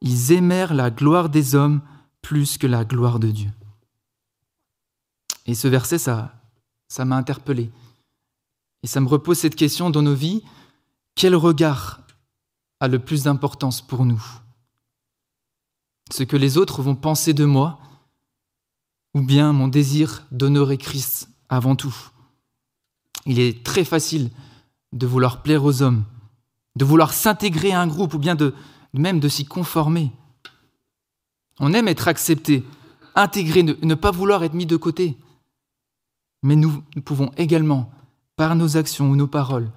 ils 0.00 0.32
aimèrent 0.32 0.74
la 0.74 0.90
gloire 0.90 1.28
des 1.28 1.54
hommes 1.54 1.80
plus 2.22 2.58
que 2.58 2.66
la 2.66 2.84
gloire 2.84 3.18
de 3.18 3.30
Dieu. 3.30 3.50
Et 5.46 5.54
ce 5.54 5.68
verset, 5.68 5.98
ça, 5.98 6.34
ça 6.88 7.04
m'a 7.04 7.16
interpellé. 7.16 7.70
Et 8.82 8.86
ça 8.86 9.00
me 9.00 9.08
repose 9.08 9.38
cette 9.38 9.56
question 9.56 9.90
dans 9.90 10.02
nos 10.02 10.14
vies. 10.14 10.42
Quel 11.14 11.34
regard 11.34 12.00
a 12.80 12.88
le 12.88 12.98
plus 12.98 13.24
d'importance 13.24 13.80
pour 13.80 14.04
nous? 14.04 14.22
Ce 16.12 16.22
que 16.22 16.36
les 16.36 16.56
autres 16.58 16.82
vont 16.82 16.94
penser 16.94 17.32
de 17.32 17.44
moi 17.44 17.80
ou 19.14 19.22
bien 19.22 19.52
mon 19.52 19.66
désir 19.66 20.26
d'honorer 20.30 20.76
Christ 20.76 21.30
avant 21.48 21.74
tout 21.74 21.94
Il 23.24 23.40
est 23.40 23.64
très 23.64 23.84
facile 23.84 24.30
de 24.92 25.06
vouloir 25.06 25.42
plaire 25.42 25.64
aux 25.64 25.82
hommes, 25.82 26.04
de 26.76 26.84
vouloir 26.84 27.12
s'intégrer 27.12 27.72
à 27.72 27.80
un 27.80 27.86
groupe 27.86 28.14
ou 28.14 28.18
bien 28.18 28.36
même 28.92 29.20
de 29.20 29.28
s'y 29.28 29.44
conformer. 29.44 30.12
On 31.58 31.72
aime 31.72 31.88
être 31.88 32.08
accepté, 32.08 32.62
intégré, 33.14 33.62
ne, 33.62 33.94
pas 33.94 34.10
vouloir 34.10 34.44
être 34.44 34.54
mis 34.54 34.66
de 34.66 34.76
côté. 34.76 35.16
Mais 36.42 36.56
nous, 36.56 36.82
pouvons 37.04 37.30
également, 37.36 37.90
par 38.36 38.56
nos 38.56 38.76
actions 38.76 39.10
ou 39.10 39.16
nos 39.16 39.26
paroles, 39.26 39.70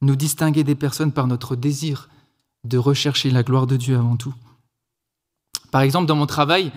nous 0.00 0.16
distinguer 0.16 0.64
des 0.64 0.74
personnes 0.74 1.12
par 1.12 1.26
notre 1.26 1.56
désir 1.56 2.08
de 2.64 2.78
rechercher 2.78 3.30
la 3.30 3.42
gloire 3.42 3.66
de 3.66 3.76
Dieu 3.76 3.96
avant 3.96 4.16
tout. 4.16 4.34
Par 5.70 5.82
exemple, 5.82 6.06
dans 6.06 6.16
mon 6.16 6.26
travail, 6.26 6.72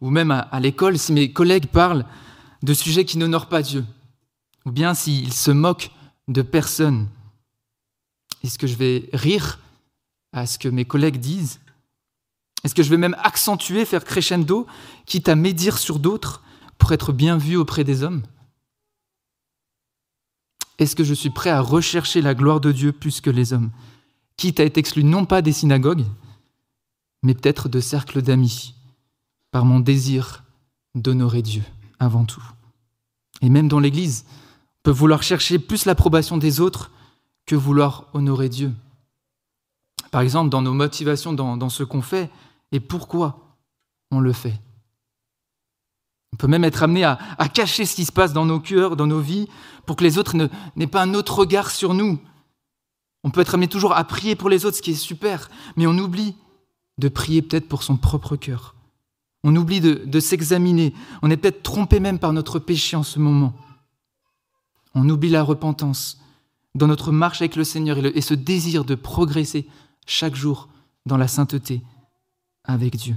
ou 0.00 0.10
même 0.10 0.30
à, 0.30 0.60
l'école, 0.60 0.98
si 0.98 1.12
mes 1.12 1.32
collègues 1.32 1.66
parlent 1.66 2.04
de 2.62 2.74
sujets 2.74 3.04
qui 3.04 3.18
n'honorent 3.18 3.48
pas 3.48 3.62
Dieu, 3.62 3.84
ou 4.66 4.70
bien 4.70 4.94
s'ils 4.94 5.32
se 5.32 5.50
moquent 5.50 5.90
de 6.28 6.42
personnes, 6.42 7.08
est-ce 8.42 8.58
que 8.58 8.66
je 8.66 8.76
vais 8.76 9.08
rire 9.12 9.60
à 10.32 10.46
ce 10.46 10.58
que 10.58 10.68
mes 10.68 10.84
collègues 10.84 11.18
disent? 11.18 11.60
Est-ce 12.64 12.74
que 12.74 12.82
je 12.82 12.90
vais 12.90 12.96
même 12.96 13.16
accentuer, 13.22 13.84
faire 13.84 14.04
crescendo, 14.04 14.66
quitte 15.06 15.28
à 15.28 15.36
médire 15.36 15.78
sur 15.78 15.98
d'autres 15.98 16.42
pour 16.78 16.92
être 16.92 17.12
bien 17.12 17.36
vu 17.36 17.56
auprès 17.56 17.84
des 17.84 18.02
hommes? 18.02 18.22
Est-ce 20.78 20.96
que 20.96 21.04
je 21.04 21.14
suis 21.14 21.30
prêt 21.30 21.50
à 21.50 21.60
rechercher 21.60 22.20
la 22.20 22.34
gloire 22.34 22.60
de 22.60 22.72
Dieu 22.72 22.92
plus 22.92 23.20
que 23.20 23.30
les 23.30 23.52
hommes, 23.52 23.70
quitte 24.36 24.60
à 24.60 24.64
être 24.64 24.78
exclu 24.78 25.04
non 25.04 25.24
pas 25.24 25.42
des 25.42 25.52
synagogues, 25.52 26.04
mais 27.22 27.34
peut-être 27.34 27.68
de 27.68 27.80
cercles 27.80 28.22
d'amis, 28.22 28.74
par 29.50 29.64
mon 29.64 29.80
désir 29.80 30.44
d'honorer 30.94 31.42
Dieu 31.42 31.62
avant 31.98 32.24
tout 32.24 32.42
Et 33.40 33.48
même 33.48 33.68
dans 33.68 33.80
l'Église, 33.80 34.24
on 34.28 34.82
peut 34.84 34.90
vouloir 34.90 35.22
chercher 35.22 35.58
plus 35.58 35.84
l'approbation 35.84 36.36
des 36.36 36.60
autres 36.60 36.90
que 37.46 37.54
vouloir 37.54 38.06
honorer 38.12 38.48
Dieu. 38.48 38.72
Par 40.10 40.20
exemple, 40.20 40.50
dans 40.50 40.62
nos 40.62 40.74
motivations, 40.74 41.32
dans, 41.32 41.68
ce 41.68 41.82
qu'on 41.82 42.02
fait, 42.02 42.30
et 42.72 42.80
pourquoi 42.80 43.56
on 44.10 44.20
le 44.20 44.32
fait. 44.32 44.60
On 46.34 46.36
peut 46.36 46.48
même 46.48 46.64
être 46.64 46.82
amené 46.82 47.04
à, 47.04 47.16
cacher 47.54 47.84
ce 47.86 47.94
qui 47.94 48.04
se 48.04 48.10
passe 48.10 48.32
dans 48.32 48.44
nos 48.44 48.58
cœurs, 48.58 48.96
dans 48.96 49.06
nos 49.06 49.20
vies, 49.20 49.46
pour 49.86 49.94
que 49.94 50.02
les 50.02 50.18
autres 50.18 50.34
n'aient 50.74 50.88
pas 50.88 51.02
un 51.02 51.14
autre 51.14 51.38
regard 51.38 51.70
sur 51.70 51.94
nous. 51.94 52.18
On 53.22 53.30
peut 53.30 53.40
être 53.40 53.54
amené 53.54 53.68
toujours 53.68 53.94
à 53.94 54.02
prier 54.02 54.34
pour 54.34 54.48
les 54.48 54.64
autres, 54.64 54.76
ce 54.76 54.82
qui 54.82 54.90
est 54.90 54.94
super, 54.94 55.48
mais 55.76 55.86
on 55.86 55.96
oublie 55.96 56.34
de 56.98 57.08
prier 57.08 57.40
peut-être 57.40 57.68
pour 57.68 57.84
son 57.84 57.96
propre 57.96 58.34
cœur. 58.34 58.74
On 59.44 59.54
oublie 59.54 59.80
de 59.80 60.20
s'examiner. 60.20 60.92
On 61.22 61.30
est 61.30 61.36
peut-être 61.36 61.62
trompé 61.62 62.00
même 62.00 62.18
par 62.18 62.32
notre 62.32 62.58
péché 62.58 62.96
en 62.96 63.04
ce 63.04 63.20
moment. 63.20 63.54
On 64.96 65.08
oublie 65.08 65.30
la 65.30 65.44
repentance 65.44 66.18
dans 66.74 66.88
notre 66.88 67.12
marche 67.12 67.42
avec 67.42 67.54
le 67.54 67.62
Seigneur 67.62 67.96
et, 68.04 68.20
ce 68.20 68.34
désir 68.34 68.84
de 68.84 68.96
progresser 68.96 69.68
chaque 70.04 70.34
jour 70.34 70.68
dans 71.06 71.16
la 71.16 71.28
sainteté 71.28 71.80
avec 72.64 72.96
Dieu. 72.96 73.14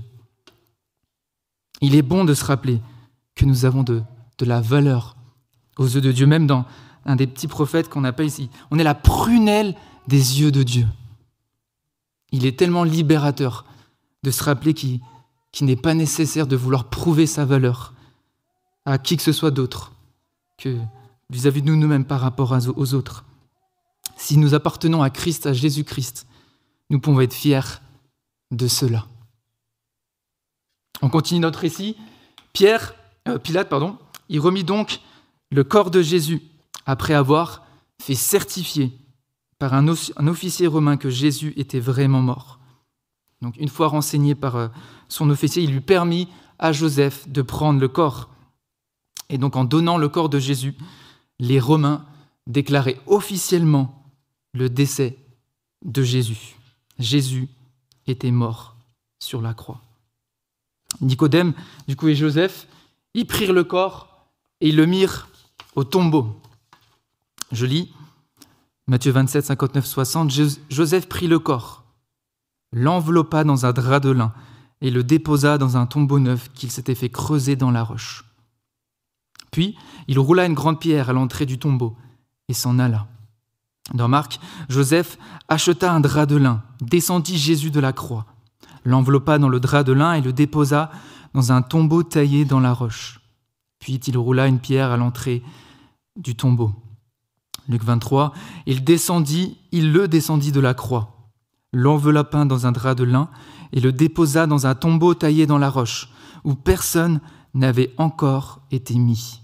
Il 1.82 1.96
est 1.96 2.04
bon 2.04 2.26
de 2.26 2.36
se 2.36 2.46
rappeler 2.46 2.80
que 3.38 3.46
nous 3.46 3.64
avons 3.64 3.84
de, 3.84 4.02
de 4.38 4.46
la 4.46 4.60
valeur 4.60 5.16
aux 5.78 5.88
yeux 5.88 6.02
de 6.02 6.12
Dieu, 6.12 6.26
même 6.26 6.48
dans 6.48 6.66
un 7.06 7.16
des 7.16 7.28
petits 7.28 7.48
prophètes 7.48 7.88
qu'on 7.88 8.04
appelle 8.04 8.28
ici. 8.28 8.50
On 8.72 8.80
est 8.80 8.84
la 8.84 8.96
prunelle 8.96 9.76
des 10.08 10.42
yeux 10.42 10.52
de 10.52 10.64
Dieu. 10.64 10.86
Il 12.32 12.46
est 12.46 12.58
tellement 12.60 12.84
libérateur 12.84 13.66
de 14.24 14.32
se 14.32 14.44
rappeler 14.44 14.74
qu'il 14.74 15.02
n'est 15.62 15.76
pas 15.76 15.94
nécessaire 15.94 16.48
de 16.48 16.56
vouloir 16.56 16.90
prouver 16.90 17.26
sa 17.26 17.46
valeur 17.46 17.94
à 18.86 18.98
qui 18.98 19.16
que 19.16 19.24
ce 19.24 19.32
soit 19.32 19.52
d'autre 19.52 19.94
que 20.58 20.78
vis-à-vis 21.30 21.62
de 21.62 21.68
nous 21.68 21.76
nous-mêmes 21.76 22.06
par 22.06 22.20
rapport 22.20 22.58
aux 22.76 22.94
autres. 22.94 23.24
Si 24.18 24.38
nous 24.38 24.54
appartenons 24.54 25.04
à 25.04 25.10
Christ, 25.10 25.46
à 25.46 25.54
Jésus-Christ, 25.54 26.26
nous 26.90 27.00
pouvons 27.00 27.22
être 27.22 27.34
fiers 27.34 27.80
de 28.52 28.68
cela. 28.68 29.06
On 31.02 31.10
continue 31.10 31.40
notre 31.40 31.60
récit. 31.60 31.96
Pierre, 32.54 32.96
euh, 33.28 33.38
Pilate, 33.38 33.70
pardon, 33.70 33.98
il 34.30 34.40
remit 34.40 34.64
donc 34.64 35.00
le 35.52 35.64
corps 35.64 35.92
de 35.92 36.02
Jésus 36.02 36.42
après 36.86 37.14
avoir 37.14 37.66
fait 38.02 38.16
certifier 38.16 38.98
par 39.60 39.74
un, 39.74 39.88
officier 39.88 40.68
romain 40.68 40.98
que 40.98 41.10
Jésus 41.10 41.54
était 41.58 41.80
vraiment 41.80 42.22
mort. 42.22 42.60
Donc 43.42 43.56
une 43.58 43.70
fois 43.70 43.88
renseigné 43.88 44.36
par 44.36 44.56
euh, 44.56 44.68
son 45.10 45.30
officier, 45.30 45.64
il 45.64 45.72
lui 45.72 45.82
permit 45.82 46.28
à 46.60 46.72
Joseph 46.72 47.28
de 47.28 47.42
prendre 47.42 47.80
le 47.80 47.88
corps. 47.88 48.30
Et 49.30 49.38
donc 49.38 49.56
en 49.56 49.64
donnant 49.64 49.98
le 49.98 50.10
corps 50.10 50.30
de 50.30 50.40
Jésus, 50.40 50.76
les 51.40 51.60
Romains 51.60 52.06
déclaraient 52.46 53.00
officiellement 53.08 54.04
le 54.54 54.70
décès 54.70 55.18
de 55.86 56.02
Jésus. 56.04 56.56
Jésus 57.00 57.50
était 58.08 58.32
mort 58.32 58.76
sur 59.20 59.42
la 59.42 59.54
croix. 59.54 59.82
Nicodème, 61.02 61.54
du 61.88 61.96
coup, 61.96 62.08
et 62.08 62.16
Joseph, 62.16 62.68
ils 63.18 63.26
prirent 63.26 63.52
le 63.52 63.64
corps 63.64 64.30
et 64.62 64.70
ils 64.70 64.76
le 64.76 64.86
mirent 64.86 65.28
au 65.76 65.84
tombeau. 65.84 66.40
Je 67.52 67.66
lis 67.66 67.92
Matthieu 68.86 69.12
27, 69.12 69.44
59, 69.44 69.86
60. 69.86 70.32
Joseph 70.70 71.10
prit 71.10 71.28
le 71.28 71.40
corps, 71.40 71.84
l'enveloppa 72.72 73.44
dans 73.44 73.66
un 73.66 73.74
drap 73.74 74.00
de 74.00 74.12
lin 74.12 74.34
et 74.82 74.92
le 74.92 75.04
déposa 75.04 75.58
dans 75.58 75.78
un 75.78 75.88
tombeau 75.88 76.20
neuf 76.20 76.50
qu'il 76.54 76.72
s'était 76.72 76.96
fait 76.96 77.10
creuser 77.10 77.56
dans 77.56 77.72
la 77.72 77.84
roche. 77.84 78.24
Puis 79.52 79.76
il 80.08 80.20
roula 80.20 80.46
une 80.46 80.54
grande 80.54 80.80
pierre 80.80 81.10
à 81.10 81.14
l'entrée 81.14 81.48
du 81.48 81.58
tombeau 81.58 81.98
et 82.48 82.54
s'en 82.54 82.78
alla. 82.78 83.08
Dans 83.96 84.08
Marc, 84.08 84.40
Joseph 84.70 85.18
acheta 85.48 85.92
un 85.92 86.02
drap 86.02 86.28
de 86.28 86.36
lin, 86.36 86.62
descendit 86.82 87.38
Jésus 87.38 87.72
de 87.72 87.80
la 87.80 87.94
croix, 87.94 88.28
l'enveloppa 88.86 89.40
dans 89.40 89.50
le 89.50 89.60
drap 89.60 89.84
de 89.84 89.94
lin 89.94 90.14
et 90.14 90.22
le 90.22 90.34
déposa 90.34 90.92
un 91.52 91.62
tombeau 91.62 92.04
taillé 92.04 92.46
dans 92.46 92.60
la 92.60 92.74
roche. 92.74 93.22
Puis 93.80 93.96
il 93.96 94.18
roula 94.18 94.48
une 94.48 94.60
pierre 94.60 94.92
à 94.92 94.98
l'entrée 94.98 95.44
du 96.16 96.36
tombeau. 96.36 96.72
Luc 97.70 97.84
23, 97.84 98.34
il 98.66 98.84
descendit, 98.84 99.58
il 99.72 99.92
le 99.92 100.08
descendit 100.08 100.52
de 100.52 100.60
la 100.60 100.74
croix, 100.74 101.32
l'enveloppa 101.74 102.46
dans 102.46 102.66
un 102.66 102.72
drap 102.72 102.96
de 102.96 103.04
lin 103.04 103.30
et 103.74 103.82
le 103.82 103.92
déposa 103.92 104.48
dans 104.48 104.68
un 104.68 104.76
tombeau 104.76 105.14
taillé 105.14 105.46
dans 105.46 105.58
la 105.58 105.70
roche, 105.70 106.10
où 106.46 106.56
personne 106.56 107.20
n'avait 107.54 107.94
encore 107.98 108.62
été 108.72 108.96
mis. 108.96 109.42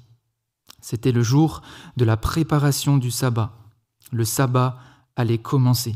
C'était 0.79 1.11
le 1.11 1.21
jour 1.21 1.61
de 1.97 2.05
la 2.05 2.15
préparation 2.15 2.97
du 2.97 3.11
sabbat 3.11 3.53
le 4.13 4.25
sabbat 4.25 4.77
allait 5.15 5.37
commencer. 5.37 5.95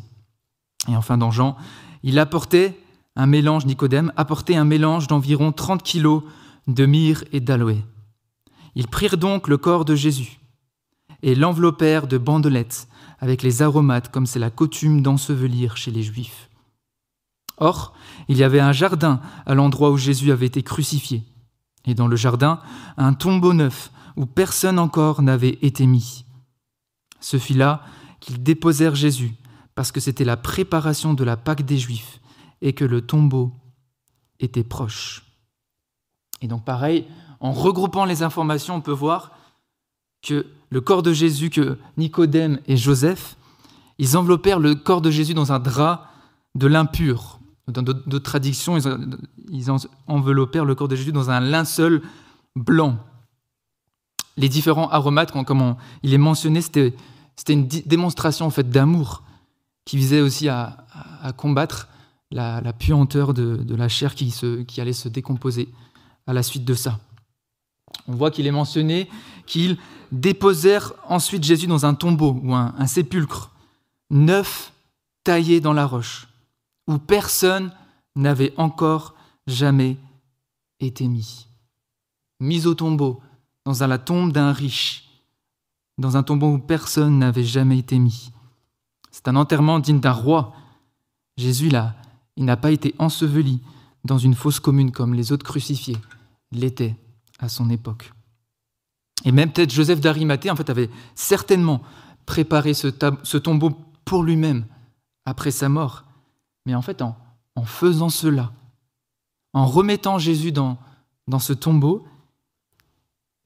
Et 0.88 0.96
enfin, 0.96 1.18
dans 1.18 1.32
Jean, 1.32 1.56
il 2.04 2.20
apportait 2.20 2.78
un 3.18 3.26
mélange, 3.26 3.66
Nicodème 3.66 4.14
apportait 4.16 4.56
un 4.56 4.64
mélange 4.64 5.08
d'environ 5.08 5.52
30 5.52 5.82
kilos 5.82 6.22
de 6.68 6.86
myrrhe 6.86 7.24
et 7.32 7.40
d'aloe. 7.40 7.82
Ils 8.76 8.88
prirent 8.88 9.18
donc 9.18 9.48
le 9.48 9.58
corps 9.58 9.86
de 9.86 9.96
Jésus 9.96 10.40
et 11.24 11.34
l'enveloppèrent 11.34 12.06
de 12.06 12.20
bandelettes 12.20 12.88
avec 13.18 13.42
les 13.42 13.64
aromates 13.64 14.12
comme 14.12 14.28
c'est 14.28 14.38
la 14.38 14.52
coutume 14.52 15.02
d'ensevelir 15.02 15.78
chez 15.78 15.90
les 15.90 16.04
Juifs. 16.04 16.48
Or, 17.58 17.96
il 18.28 18.38
y 18.38 18.44
avait 18.44 18.60
un 18.60 18.72
jardin 18.72 19.20
à 19.48 19.56
l'endroit 19.56 19.90
où 19.90 19.98
Jésus 19.98 20.32
avait 20.32 20.46
été 20.46 20.62
crucifié, 20.62 21.24
et 21.88 21.96
dans 21.96 22.08
le 22.08 22.16
jardin, 22.16 22.60
un 22.98 23.14
tombeau 23.14 23.54
neuf 23.54 23.92
où 24.16 24.28
personne 24.28 24.78
encore 24.78 25.24
n'avait 25.24 25.58
été 25.64 25.88
mis. 25.88 26.24
Ce 27.20 27.40
fut 27.40 27.56
là 27.56 27.82
qu'ils 28.20 28.44
déposèrent 28.44 28.94
Jésus, 28.94 29.34
parce 29.74 29.92
que 29.92 30.00
c'était 30.00 30.24
la 30.24 30.38
préparation 30.38 31.16
de 31.16 31.24
la 31.24 31.36
Pâque 31.36 31.66
des 31.66 31.80
Juifs 31.80 32.20
et 32.62 32.74
que 32.74 32.86
le 32.86 33.02
tombeau 33.02 33.54
était 34.40 34.64
proche. 34.64 35.24
Et 36.42 36.48
donc 36.48 36.64
pareil, 36.64 37.06
en 37.40 37.52
regroupant 37.52 38.06
les 38.06 38.24
informations, 38.24 38.76
on 38.76 38.82
peut 38.82 38.92
voir 38.92 39.32
que 40.22 40.46
le 40.70 40.82
corps 40.82 41.04
de 41.04 41.14
Jésus, 41.14 41.50
que 41.50 41.78
Nicodème 41.98 42.60
et 42.68 42.78
Joseph, 42.78 43.38
ils 43.98 44.18
enveloppèrent 44.18 44.60
le 44.60 44.76
corps 44.76 45.02
de 45.02 45.10
Jésus 45.10 45.34
dans 45.34 45.52
un 45.52 45.60
drap 45.60 46.12
de 46.56 46.68
l'impur. 46.68 47.40
Dans 47.68 47.82
d'autres 47.82 48.20
traditions, 48.20 48.78
ils 49.52 49.72
enveloppèrent 50.08 50.66
le 50.66 50.76
corps 50.76 50.88
de 50.88 50.96
Jésus 50.96 51.12
dans 51.12 51.30
un 51.30 51.40
linceul 51.40 52.02
blanc. 52.56 52.98
Les 54.38 54.50
différents 54.50 54.90
aromates, 54.90 55.32
comme 55.32 55.76
il 56.04 56.14
est 56.14 56.20
mentionné, 56.20 56.62
c'était 56.62 56.94
une 57.50 57.68
démonstration 57.68 58.46
en 58.46 58.50
fait 58.50 58.70
d'amour 58.70 59.24
qui 59.86 59.98
visait 59.98 60.22
aussi 60.22 60.48
à, 60.50 60.86
combattre 61.38 61.88
la, 62.32 62.74
puanteur 62.74 63.34
de, 63.34 63.76
la 63.76 63.88
chair 63.88 64.16
qui, 64.16 64.34
qui 64.68 64.82
allait 64.82 64.94
se 64.94 65.10
décomposer 65.10 65.70
à 66.26 66.34
la 66.34 66.44
suite 66.44 66.66
de 66.66 66.74
ça. 66.74 67.00
On 68.08 68.16
voit 68.16 68.32
qu'il 68.32 68.48
est 68.48 68.52
mentionné 68.52 69.10
qu'ils 69.46 69.78
déposèrent 70.12 70.94
ensuite 71.08 71.44
Jésus 71.44 71.68
dans 71.68 71.86
un 71.86 71.94
tombeau 71.94 72.40
ou 72.44 72.54
un, 72.54 72.88
sépulcre 72.88 73.52
neuf 74.10 74.74
taillé 75.24 75.60
dans 75.60 75.74
la 75.74 75.86
roche, 75.86 76.28
où 76.88 76.98
personne 76.98 77.72
n'avait 78.16 78.54
encore 78.58 79.16
jamais 79.46 79.98
été 80.80 81.08
mis. 81.08 81.48
Mis 82.40 82.68
au 82.68 82.76
tombeau, 82.76 83.22
dans 83.66 83.86
la 83.86 83.98
tombe 83.98 84.32
d'un 84.32 84.54
riche, 84.54 85.10
dans 85.98 86.16
un 86.16 86.24
tombeau 86.24 86.54
où 86.54 86.60
personne 86.60 87.20
n'avait 87.20 87.44
jamais 87.44 87.80
été 87.80 88.00
mis. 88.00 88.32
C'est 89.12 89.28
un 89.28 89.36
enterrement 89.36 89.80
digne 89.80 90.00
d'un 90.00 90.12
roi. 90.12 90.54
Jésus, 91.38 91.70
là, 91.70 91.96
il 92.38 92.46
n'a 92.46 92.56
pas 92.56 92.72
été 92.72 92.96
enseveli 93.00 93.62
dans 94.06 94.18
une 94.18 94.36
fosse 94.36 94.60
commune 94.60 94.92
comme 94.92 95.14
les 95.14 95.32
autres 95.32 95.46
crucifiés 95.46 95.98
l'étaient 96.52 96.96
à 97.40 97.50
son 97.50 97.70
époque. 97.70 98.14
Et 99.26 99.32
même 99.32 99.52
peut-être 99.52 99.74
Joseph 99.74 100.00
d'Arimathée, 100.00 100.52
en 100.52 100.56
fait, 100.56 100.70
avait 100.70 100.90
certainement 101.16 101.82
préparé 102.26 102.74
ce, 102.74 102.88
tombeau 103.38 103.72
pour 104.06 104.24
lui-même 104.24 104.66
après 105.26 105.52
sa 105.52 105.68
mort. 105.68 106.06
Mais 106.66 106.76
en 106.76 106.82
fait, 106.82 107.02
en, 107.02 107.16
faisant 107.66 108.10
cela, 108.10 108.54
en 109.54 109.66
remettant 109.66 110.20
Jésus 110.20 110.52
dans, 110.52 110.78
dans 111.28 111.40
ce 111.40 111.54
tombeau, 111.54 112.06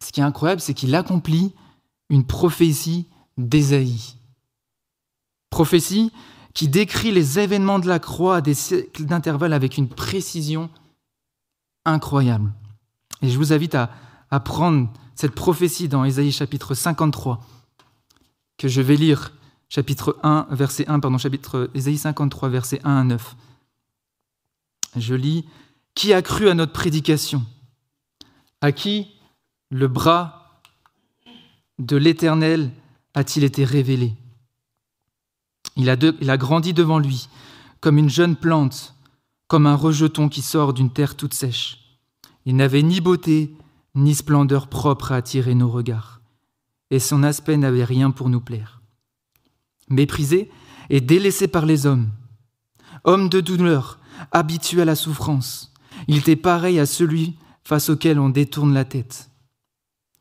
ce 0.04 0.12
qui 0.12 0.20
est 0.20 0.24
incroyable, 0.24 0.62
c'est 0.62 0.74
qu'il 0.74 0.94
accomplit 0.96 1.54
une 2.10 2.26
prophétie 2.26 3.08
d'Ésaïe. 3.38 4.16
Prophétie 5.50 6.12
qui 6.54 6.68
décrit 6.68 7.12
les 7.12 7.40
événements 7.40 7.80
de 7.80 7.88
la 7.88 8.00
croix 8.00 8.38
à 8.38 8.42
des 8.42 8.54
siècles 8.54 9.06
d'intervalle 9.06 9.54
avec 9.54 9.78
une 9.78 9.88
précision 9.88 10.70
incroyable. 11.86 12.52
Et 13.22 13.30
je 13.30 13.38
vous 13.38 13.54
invite 13.54 13.76
à, 13.76 13.92
à 14.30 14.40
prendre 14.40 14.90
cette 15.16 15.36
prophétie 15.36 15.88
dans 15.88 16.04
Ésaïe 16.04 16.32
chapitre 16.32 16.74
53, 16.74 17.46
que 18.58 18.68
je 18.68 18.82
vais 18.82 18.96
lire, 18.96 19.34
chapitre 19.70 20.18
1, 20.24 20.48
verset 20.52 20.88
1, 20.88 21.00
pardon, 21.00 21.18
chapitre 21.18 21.70
Ésaïe 21.74 21.98
53, 21.98 22.50
verset 22.50 22.82
1 22.84 22.98
à 22.98 23.04
9. 23.04 23.36
Je 24.98 25.16
lis 25.16 25.46
Qui 25.96 26.14
a 26.14 26.22
cru 26.22 26.50
à 26.50 26.54
notre 26.54 26.74
prédication? 26.74 27.46
À 28.62 28.72
qui 28.72 29.08
le 29.70 29.88
bras 29.88 30.62
de 31.80 31.98
l'Éternel 31.98 32.72
a-t-il 33.14 33.44
été 33.44 33.64
révélé? 33.64 34.14
Il 35.76 35.90
a, 35.90 36.38
grandi 36.38 36.74
devant 36.74 37.00
lui 37.00 37.30
comme 37.80 37.98
une 37.98 38.10
jeune 38.10 38.36
plante, 38.36 38.96
comme 39.48 39.66
un 39.66 39.76
rejeton 39.76 40.30
qui 40.30 40.42
sort 40.42 40.74
d'une 40.74 40.92
terre 40.92 41.16
toute 41.16 41.34
sèche. 41.34 41.98
Il 42.46 42.56
n'avait 42.56 42.84
ni 42.84 43.02
beauté 43.02 43.56
ni 43.96 44.14
splendeur 44.14 44.68
propre 44.68 45.12
à 45.12 45.18
attirer 45.18 45.56
nos 45.56 45.70
regards, 45.70 46.22
et 46.92 47.00
son 47.00 47.24
aspect 47.24 47.58
n'avait 47.58 47.84
rien 47.84 48.12
pour 48.12 48.30
nous 48.30 48.40
plaire. 48.40 48.82
Méprisé 49.90 50.50
et 50.90 51.02
délaissé 51.02 51.48
par 51.48 51.66
les 51.66 51.86
hommes, 51.86 52.10
homme 53.04 53.30
de 53.30 53.42
douleur, 53.42 54.00
habitué 54.32 54.84
à 54.84 54.86
la 54.86 54.96
souffrance, 54.96 55.74
il 56.08 56.18
était 56.18 56.36
pareil 56.36 56.80
à 56.80 56.86
celui 56.86 57.36
face 57.64 57.90
auquel 57.90 58.20
on 58.20 58.30
détourne 58.30 58.74
la 58.74 58.86
tête. 58.86 59.30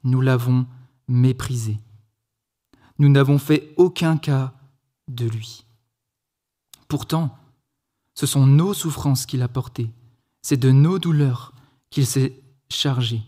Nous 0.02 0.20
l'avons 0.20 0.66
méprisé. 1.08 1.78
Nous 2.98 3.08
n'avons 3.08 3.38
fait 3.38 3.72
aucun 3.76 4.16
cas 4.16 4.52
de 5.14 5.26
lui. 5.26 5.64
Pourtant, 6.88 7.36
ce 8.14 8.26
sont 8.26 8.46
nos 8.46 8.74
souffrances 8.74 9.26
qu'il 9.26 9.42
a 9.42 9.48
portées, 9.48 9.90
c'est 10.42 10.56
de 10.56 10.70
nos 10.70 10.98
douleurs 10.98 11.52
qu'il 11.90 12.06
s'est 12.06 12.40
chargé. 12.68 13.22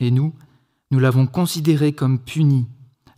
Et 0.00 0.10
nous, 0.10 0.34
nous 0.90 0.98
l'avons 0.98 1.26
considéré 1.26 1.92
comme 1.92 2.18
puni, 2.18 2.66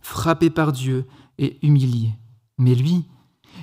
frappé 0.01 0.49
par 0.49 0.71
Dieu 0.71 1.05
et 1.37 1.57
humilié. 1.65 2.11
Mais 2.57 2.75
lui, 2.75 3.05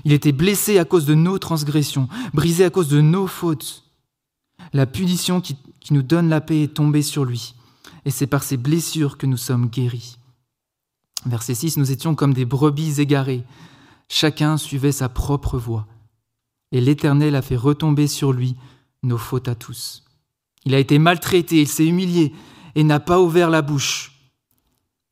il 0.05 0.13
était 0.13 0.33
blessé 0.33 0.79
à 0.79 0.85
cause 0.85 1.07
de 1.07 1.15
nos 1.15 1.39
transgressions, 1.39 2.09
brisé 2.33 2.65
à 2.65 2.71
cause 2.71 2.89
de 2.89 3.01
nos 3.01 3.27
fautes. 3.27 3.85
La 4.73 4.87
punition 4.87 5.41
qui, 5.41 5.57
qui 5.81 5.95
nous 5.95 6.03
donne 6.03 6.29
la 6.29 6.41
paix 6.41 6.63
est 6.63 6.75
tombée 6.75 7.03
sur 7.03 7.25
lui, 7.25 7.55
et 8.05 8.11
c'est 8.11 8.27
par 8.27 8.43
ses 8.43 8.57
blessures 8.57 9.19
que 9.19 9.27
nous 9.27 9.37
sommes 9.37 9.69
guéris. 9.69 10.18
Verset 11.27 11.55
6, 11.55 11.77
nous 11.77 11.91
étions 11.91 12.15
comme 12.15 12.33
des 12.33 12.45
brebis 12.45 13.01
égarées, 13.01 13.45
chacun 14.09 14.57
suivait 14.57 14.93
sa 14.93 15.09
propre 15.09 15.59
voie, 15.59 15.87
et 16.73 16.81
l'Éternel 16.81 17.35
a 17.35 17.43
fait 17.43 17.57
retomber 17.57 18.07
sur 18.07 18.33
lui 18.33 18.57
nos 19.03 19.19
fautes 19.19 19.49
à 19.49 19.55
tous. 19.55 20.05
Il 20.65 20.75
a 20.75 20.79
été 20.79 20.99
maltraité, 20.99 21.63
il 21.63 21.69
s'est 21.69 21.87
humilié 21.87 22.35
et 22.75 22.85
n'a 22.85 23.01
pas 23.01 23.21
ouvert 23.21 23.51
la 23.51 23.63
bouche. 23.63 24.13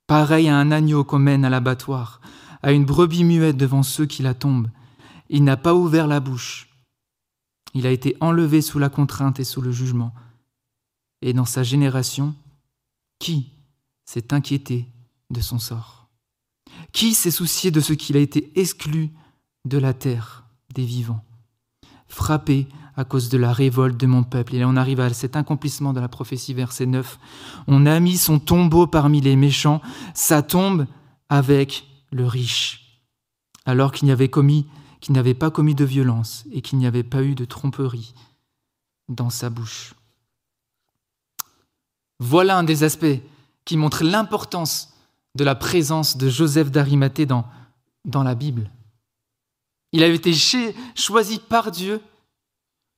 Pareil 0.07 0.49
à 0.49 0.57
un 0.57 0.71
agneau 0.71 1.03
qu'on 1.03 1.19
mène 1.19 1.45
à 1.45 1.51
l'abattoir, 1.51 2.21
à 2.63 2.73
une 2.73 2.85
brebis 2.85 3.25
muette 3.25 3.57
devant 3.57 3.83
ceux 3.83 4.07
qui 4.07 4.23
la 4.23 4.35
tombent. 4.35 4.71
Il 5.29 5.45
n'a 5.45 5.57
pas 5.57 5.75
ouvert 5.75 6.07
la 6.07 6.21
bouche. 6.21 6.69
Il 7.75 7.87
a 7.87 7.91
été 7.91 8.17
enlevé 8.21 8.63
sous 8.63 8.79
la 8.79 8.89
contrainte 8.89 9.41
et 9.41 9.45
sous 9.45 9.61
le 9.61 9.73
jugement. 9.73 10.15
Et 11.23 11.33
dans 11.33 11.45
sa 11.45 11.63
génération, 11.63 12.35
qui 13.19 13.51
s'est 14.05 14.33
inquiété 14.33 14.87
de 15.31 15.41
son 15.41 15.59
sort? 15.59 15.96
Qui 16.93 17.15
s'est 17.15 17.31
soucié 17.31 17.71
de 17.71 17.81
ce 17.81 17.93
qu'il 17.93 18.17
a 18.17 18.21
été 18.21 18.53
exclu 18.59 19.11
de 19.65 19.79
la 19.79 19.95
terre 19.95 20.45
des 20.75 20.85
vivants? 20.85 21.25
Frappé 22.09 22.69
à 22.97 23.05
cause 23.05 23.29
de 23.29 23.37
la 23.37 23.53
révolte 23.53 23.99
de 23.99 24.07
mon 24.07 24.23
peuple. 24.23 24.55
Et 24.55 24.61
là, 24.61 24.69
on 24.69 24.77
arrive 24.77 25.01
à 25.01 25.13
cet 25.13 25.37
accomplissement 25.37 25.93
de 25.93 26.01
la 26.01 26.09
prophétie, 26.09 26.55
verset 26.55 26.87
9. 26.87 27.19
On 27.67 27.85
a 27.87 28.01
mis 28.01 28.17
son 28.17 28.39
tombeau 28.39 28.87
parmi 28.87 29.21
les 29.21 29.37
méchants, 29.37 29.83
sa 30.15 30.43
tombe 30.43 30.87
avec 31.29 31.87
le 32.11 32.27
riche, 32.27 33.03
alors 33.67 33.93
qu'il 33.93 34.15
qu'il 35.01 35.15
n'avait 35.15 35.35
pas 35.35 35.51
commis 35.51 35.75
de 35.75 35.85
violence 35.85 36.45
et 36.53 36.63
qu'il 36.63 36.79
n'y 36.79 36.87
avait 36.87 37.03
pas 37.03 37.23
eu 37.23 37.35
de 37.35 37.45
tromperie 37.45 38.15
dans 39.09 39.31
sa 39.31 39.51
bouche. 39.51 39.95
Voilà 42.19 42.57
un 42.57 42.65
des 42.65 42.83
aspects 42.83 43.21
qui 43.65 43.77
montre 43.77 44.05
l'importance 44.05 44.96
de 45.37 45.45
la 45.45 45.55
présence 45.55 46.17
de 46.17 46.29
Joseph 46.29 46.71
d'Arimathée 46.71 47.27
dans, 47.27 47.47
dans 48.05 48.23
la 48.23 48.35
Bible. 48.35 48.71
Il 49.93 50.03
avait 50.03 50.17
été 50.17 50.33
choisi 50.95 51.39
par 51.39 51.71
Dieu 51.71 52.01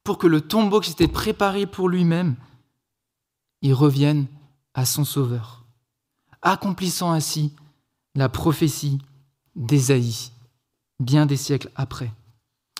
pour 0.05 0.19
que 0.19 0.27
le 0.27 0.41
tombeau 0.41 0.81
qui 0.81 0.91
s'était 0.91 1.09
préparé 1.09 1.67
pour 1.67 1.89
lui-même, 1.89 2.37
y 3.61 3.73
revienne 3.73 4.27
à 4.73 4.87
son 4.87 5.05
Sauveur, 5.05 5.65
accomplissant 6.41 7.11
ainsi 7.11 7.55
la 8.15 8.29
prophétie 8.29 8.99
d'Ésaïe, 9.57 10.31
bien 11.01 11.27
des 11.27 11.37
siècles 11.37 11.71
après. 11.75 12.13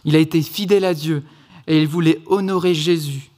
Il 0.05 0.15
a 0.15 0.21
été 0.21 0.41
fidèle 0.41 0.85
à 0.85 0.95
Dieu 0.95 1.25
et 1.67 1.83
il 1.83 1.89
voulait 1.89 2.23
honorer 2.27 2.75
Jésus. 2.75 3.31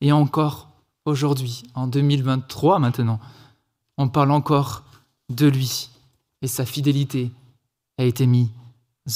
Et 0.00 0.12
encore 0.12 0.68
aujourd'hui, 1.04 1.62
en 1.74 1.86
2023 1.86 2.80
maintenant, 2.80 3.20
on 3.96 4.08
parle 4.08 4.32
encore 4.32 4.84
de 5.30 5.46
lui 5.46 5.90
et 6.42 6.46
sa 6.46 6.66
fidélité 6.66 7.32
a 7.98 8.04
été 8.04 8.26
mise 8.26 8.48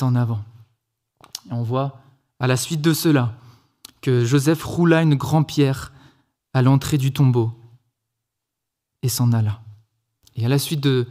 en 0.00 0.14
avant. 0.14 0.42
Et 1.50 1.52
on 1.52 1.62
voit 1.62 2.00
à 2.40 2.46
la 2.46 2.56
suite 2.56 2.80
de 2.80 2.92
cela 2.92 3.34
que 4.00 4.24
Joseph 4.24 4.62
roula 4.62 5.02
une 5.02 5.14
grande 5.14 5.46
pierre 5.46 5.92
à 6.52 6.62
l'entrée 6.62 6.98
du 6.98 7.12
tombeau 7.12 7.52
et 9.02 9.08
s'en 9.08 9.32
alla. 9.32 9.60
Et 10.36 10.44
à 10.44 10.48
la 10.48 10.58
suite 10.58 10.80
de, 10.80 11.06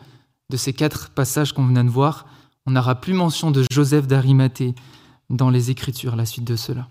ces 0.56 0.74
quatre 0.74 1.10
passages 1.10 1.54
qu'on 1.54 1.66
vient 1.68 1.84
de 1.84 1.89
voir, 1.89 2.28
on 2.66 2.72
n'aura 2.72 2.96
plus 3.02 3.13
mention 3.13 3.52
de 3.52 3.66
Joseph 3.72 4.08
d'Arimathée 4.08 4.76
dans 5.30 5.50
les 5.50 5.72
Écritures 5.72 6.13
à 6.13 6.16
la 6.16 6.26
suite 6.26 6.46
de 6.46 6.56
cela. 6.56 6.88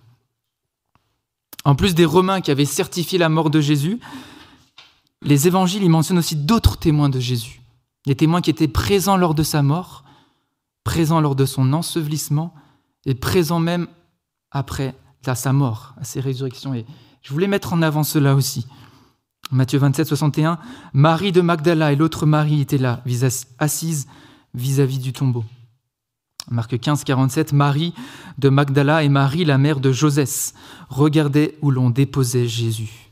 En 1.64 1.77
plus 1.77 1.94
des 1.94 2.05
Romains 2.05 2.40
qui 2.40 2.51
avaient 2.51 2.64
certifié 2.64 3.18
la 3.18 3.29
mort 3.29 3.51
de 3.51 3.61
Jésus, 3.61 4.01
les 5.22 5.46
évangiles 5.46 5.85
y 5.85 5.88
mentionnent 5.88 6.18
aussi 6.18 6.35
d'autres 6.35 6.77
témoins 6.77 7.09
de 7.09 7.20
Jésus, 7.20 7.62
des 8.06 8.16
témoins 8.16 8.40
qui 8.40 8.50
étaient 8.50 8.68
présents 8.68 9.16
lors 9.16 9.34
de 9.34 9.42
sa 9.42 9.62
mort, 9.62 10.04
présent 10.84 11.20
lors 11.20 11.36
de 11.36 11.44
son 11.44 11.72
ensevelissement 11.72 12.54
et 13.06 13.14
présent 13.14 13.60
même 13.60 13.86
après 14.50 14.94
à 15.26 15.34
sa 15.34 15.52
mort, 15.52 15.94
à 16.00 16.04
ses 16.04 16.20
résurrections. 16.20 16.74
Et 16.74 16.84
je 17.22 17.32
voulais 17.32 17.46
mettre 17.46 17.72
en 17.72 17.82
avant 17.82 18.02
cela 18.02 18.34
aussi. 18.34 18.66
Matthieu 19.50 19.78
27, 19.78 20.08
61, 20.08 20.58
Marie 20.92 21.32
de 21.32 21.40
Magdala 21.40 21.92
et 21.92 21.96
l'autre 21.96 22.26
Marie 22.26 22.60
étaient 22.60 22.78
là, 22.78 23.02
assises 23.58 24.06
vis-à-vis 24.54 24.98
du 24.98 25.12
tombeau. 25.12 25.44
Marc 26.50 26.78
15, 26.78 27.04
47, 27.04 27.52
Marie 27.52 27.94
de 28.38 28.48
Magdala 28.48 29.04
et 29.04 29.08
Marie, 29.08 29.44
la 29.44 29.58
mère 29.58 29.78
de 29.78 29.92
Josès, 29.92 30.54
regardaient 30.88 31.56
où 31.62 31.70
l'on 31.70 31.90
déposait 31.90 32.48
Jésus. 32.48 33.10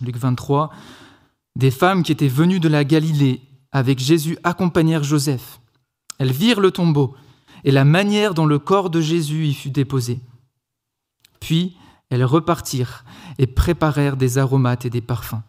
Luc 0.00 0.16
23, 0.16 0.70
des 1.56 1.70
femmes 1.70 2.02
qui 2.02 2.12
étaient 2.12 2.28
venues 2.28 2.60
de 2.60 2.68
la 2.68 2.84
Galilée 2.84 3.42
avec 3.72 3.98
Jésus 3.98 4.38
accompagnèrent 4.44 5.04
Joseph. 5.04 5.60
Elles 6.18 6.32
virent 6.32 6.60
le 6.60 6.70
tombeau 6.70 7.14
et 7.64 7.70
la 7.70 7.84
manière 7.84 8.34
dont 8.34 8.46
le 8.46 8.58
corps 8.58 8.90
de 8.90 9.00
Jésus 9.00 9.46
y 9.46 9.54
fut 9.54 9.70
déposé. 9.70 10.20
Puis 11.40 11.76
elles 12.10 12.24
repartirent 12.24 13.04
et 13.38 13.46
préparèrent 13.46 14.16
des 14.16 14.38
aromates 14.38 14.84
et 14.84 14.90
des 14.90 15.00
parfums. 15.00 15.42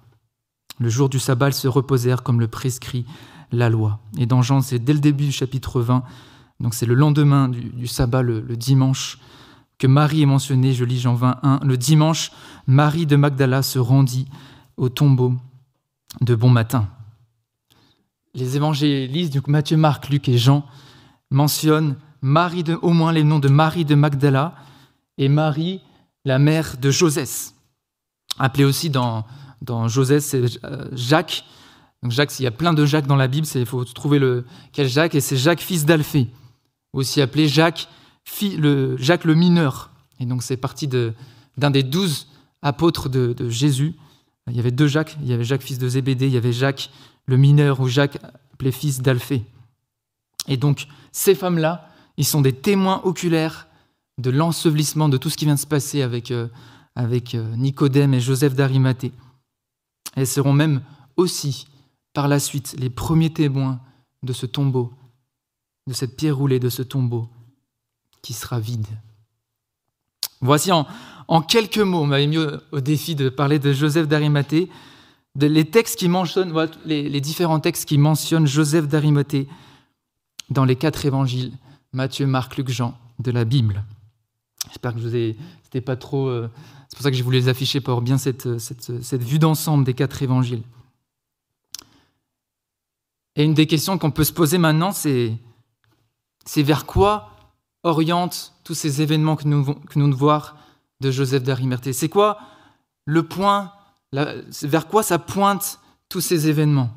Le 0.80 0.90
jour 0.90 1.10
du 1.10 1.20
sabbat, 1.20 1.48
elles 1.48 1.54
se 1.54 1.68
reposèrent 1.68 2.24
comme 2.24 2.40
le 2.40 2.48
prescrit 2.48 3.06
la 3.52 3.70
loi. 3.70 4.00
Et 4.18 4.26
dans 4.26 4.42
Jean, 4.42 4.62
c'est 4.62 4.80
dès 4.80 4.94
le 4.94 5.00
début 5.00 5.26
du 5.26 5.32
chapitre 5.32 5.82
20, 5.82 6.04
donc 6.60 6.74
c'est 6.74 6.86
le 6.86 6.94
lendemain 6.94 7.50
du, 7.50 7.88
sabbat, 7.88 8.22
le, 8.22 8.42
dimanche, 8.56 9.18
que 9.78 9.88
Marie 9.88 10.22
est 10.22 10.28
mentionnée, 10.28 10.74
je 10.74 10.84
lis 10.84 11.00
Jean 11.00 11.16
21, 11.16 11.62
le 11.64 11.78
dimanche, 11.78 12.32
Marie 12.68 13.06
de 13.06 13.16
Magdala 13.16 13.62
se 13.62 13.80
rendit 13.80 14.28
au 14.78 14.90
tombeau 14.90 15.34
de 16.22 16.36
bon 16.36 16.50
matin. 16.50 16.88
Les 18.34 18.56
évangélistes, 18.56 19.34
donc 19.34 19.48
Matthieu, 19.48 19.78
Marc, 19.78 20.10
Luc 20.10 20.30
et 20.30 20.38
Jean, 20.38 20.66
mentionnent 21.32 21.96
Marie 22.22 22.64
au 22.82 22.92
moins 22.92 23.12
les 23.12 23.24
noms 23.24 23.40
de 23.40 23.50
Marie 23.50 23.86
de 23.86 23.96
Magdala 23.96 24.56
et 25.18 25.30
Marie, 25.30 25.82
la 26.26 26.40
mère 26.40 26.78
de 26.78 26.92
Josès, 26.92 27.56
appelée 28.38 28.66
aussi 28.66 28.90
dans, 28.90 29.26
dans 29.62 29.88
Josès, 29.88 30.26
c'est 30.26 30.44
euh, 30.64 30.88
Jacques. 30.94 31.44
Donc 32.04 32.12
Jacques, 32.12 32.40
il 32.40 32.44
y 32.44 32.48
a 32.48 32.52
plein 32.52 32.74
de 32.74 32.86
Jacques 32.86 33.08
dans 33.08 33.16
la 33.16 33.28
Bible, 33.28 33.48
il 33.56 33.66
faut 33.66 33.84
trouver 33.84 34.20
le, 34.20 34.46
quel 34.72 34.88
Jacques, 34.88 35.16
et 35.16 35.22
c'est 35.22 35.38
Jacques, 35.38 35.60
fils 35.60 35.86
d'Alphée, 35.86 36.28
aussi 36.94 37.22
appelé 37.22 37.48
Jacques, 37.48 37.88
le, 38.58 38.96
Jacques 38.98 39.26
le 39.26 39.36
mineur. 39.36 39.92
Et 40.20 40.26
donc 40.26 40.44
c'est 40.44 40.58
parti 40.58 40.88
d'un 40.88 41.72
des 41.72 41.84
douze 41.84 42.28
apôtres 42.62 43.10
de, 43.10 43.34
de, 43.34 43.50
Jésus. 43.50 43.96
Il 44.50 44.56
y 44.56 44.60
avait 44.60 44.72
deux 44.72 44.88
Jacques, 44.88 45.18
il 45.22 45.28
y 45.28 45.34
avait 45.34 45.44
Jacques, 45.44 45.62
fils 45.62 45.78
de 45.78 45.88
Zébédée, 45.88 46.28
il 46.28 46.34
y 46.34 46.38
avait 46.38 46.54
Jacques 46.54 46.90
le 47.30 47.38
mineur, 47.38 47.80
ou 47.80 47.88
Jacques, 47.88 48.20
appelé 48.54 48.72
fils 48.72 49.02
d'Alphée. 49.02 49.46
Et 50.48 50.58
donc 50.58 50.88
ces 51.12 51.36
femmes-là, 51.36 51.90
ils 52.18 52.26
sont 52.26 52.42
des 52.42 52.54
témoins 52.54 53.02
oculaires 53.04 53.68
de 54.18 54.30
l'ensevelissement, 54.30 55.08
de 55.08 55.18
tout 55.18 55.30
ce 55.30 55.38
qui 55.38 55.46
vient 55.46 55.56
de 55.56 55.60
se 55.60 55.68
passer 55.68 56.02
avec, 56.02 56.32
euh, 56.32 56.48
euh, 56.98 57.56
Nicodème 57.56 58.14
et 58.14 58.20
Joseph 58.20 58.56
d'Arimathée. 58.56 59.14
Elles 60.16 60.28
seront 60.28 60.54
même 60.54 60.82
aussi, 61.16 61.68
par 62.14 62.28
la 62.28 62.40
suite, 62.40 62.76
les 62.78 62.90
premiers 62.90 63.32
témoins 63.32 63.80
de 64.24 64.34
ce 64.34 64.46
tombeau, 64.46 64.92
de 65.88 65.94
cette 65.94 66.18
pierre 66.18 66.36
roulée, 66.36 66.60
de 66.60 66.70
ce 66.70 66.82
tombeau 66.82 67.30
qui 68.22 68.34
sera 68.34 68.60
vide. 68.60 68.88
Voici 70.42 70.72
en, 70.72 70.86
en 71.28 71.42
quelques 71.42 71.78
mots, 71.78 72.02
on 72.02 72.08
m'avait 72.08 72.28
mis 72.28 72.38
au, 72.38 72.80
défi 72.80 73.16
de 73.16 73.30
parler 73.30 73.60
de 73.60 73.72
Joseph 73.72 74.08
d'Arimathée, 74.08 74.70
les 75.36 75.66
textes 75.66 75.98
qui 76.00 76.10
mentionnent, 76.10 76.54
les, 76.86 77.22
différents 77.22 77.60
textes 77.60 77.86
qui 77.86 77.98
mentionnent 77.98 78.48
Joseph 78.48 78.88
d'Arimathée 78.88 79.48
dans 80.50 80.66
les 80.66 80.76
quatre 80.76 81.06
évangiles, 81.06 81.54
Matthieu, 81.94 82.26
Marc, 82.26 82.58
Luc, 82.58 82.70
Jean, 82.70 82.98
de 83.20 83.32
la 83.32 83.46
Bible. 83.46 83.84
J'espère 84.68 84.94
que 84.94 85.00
je 85.00 85.08
vous 85.08 85.16
ai, 85.16 85.38
c'était 85.64 85.82
pas 85.82 85.96
trop. 85.96 86.28
Euh, 86.28 86.50
c'est 86.88 86.98
pour 86.98 87.04
ça 87.04 87.12
que 87.12 87.18
j'ai 87.18 87.24
voulu 87.24 87.38
les 87.38 87.48
afficher 87.48 87.82
pour 87.82 88.02
bien 88.02 88.18
cette, 88.18 88.58
cette, 88.58 89.04
cette 89.04 89.24
vue 89.24 89.40
d'ensemble 89.40 89.84
des 89.84 89.94
quatre 89.94 90.22
évangiles. 90.22 90.64
Et 93.36 93.44
une 93.44 93.54
des 93.54 93.68
questions 93.68 93.98
qu'on 93.98 94.12
peut 94.12 94.24
se 94.24 94.34
poser 94.34 94.58
maintenant, 94.58 94.92
c'est 94.92 95.38
c'est 96.50 96.64
vers 96.64 96.88
quoi 96.88 97.36
orientent 97.84 98.56
tous 98.64 98.74
ces 98.74 99.04
événements 99.04 99.36
que 99.36 99.48
nous, 99.48 99.76
que 99.76 100.00
nous 100.00 100.16
voir 100.16 100.58
de 101.00 101.12
Joseph 101.12 101.44
d'Arimathée? 101.44 101.94
C'est 101.94 102.10
quoi 102.10 102.40
le 103.06 103.24
point, 103.24 103.72
vers 104.12 104.88
quoi 104.88 105.04
ça 105.04 105.20
pointe 105.20 105.80
tous 106.08 106.22
ces 106.22 106.48
événements? 106.48 106.90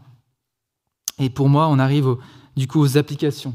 Et 1.18 1.30
pour 1.30 1.48
moi, 1.48 1.68
on 1.68 1.78
arrive 1.78 2.16
du 2.56 2.66
coup 2.66 2.80
aux 2.80 2.96
applications 2.96 3.54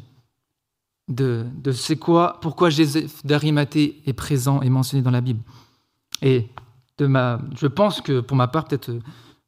de, 1.08 1.46
c'est 1.74 1.96
quoi, 1.96 2.38
pourquoi 2.42 2.70
Joseph 2.70 3.26
d'Arimathée 3.26 4.02
est 4.06 4.14
présent 4.14 4.62
et 4.62 4.70
mentionné 4.70 5.02
dans 5.02 5.12
la 5.12 5.22
Bible. 5.22 5.42
Et 6.22 6.48
de 6.98 7.08
ma, 7.08 7.40
je 7.56 7.68
pense 7.68 8.02
que 8.02 8.20
pour 8.20 8.36
ma 8.36 8.48
part, 8.48 8.66
peut-être 8.66 8.92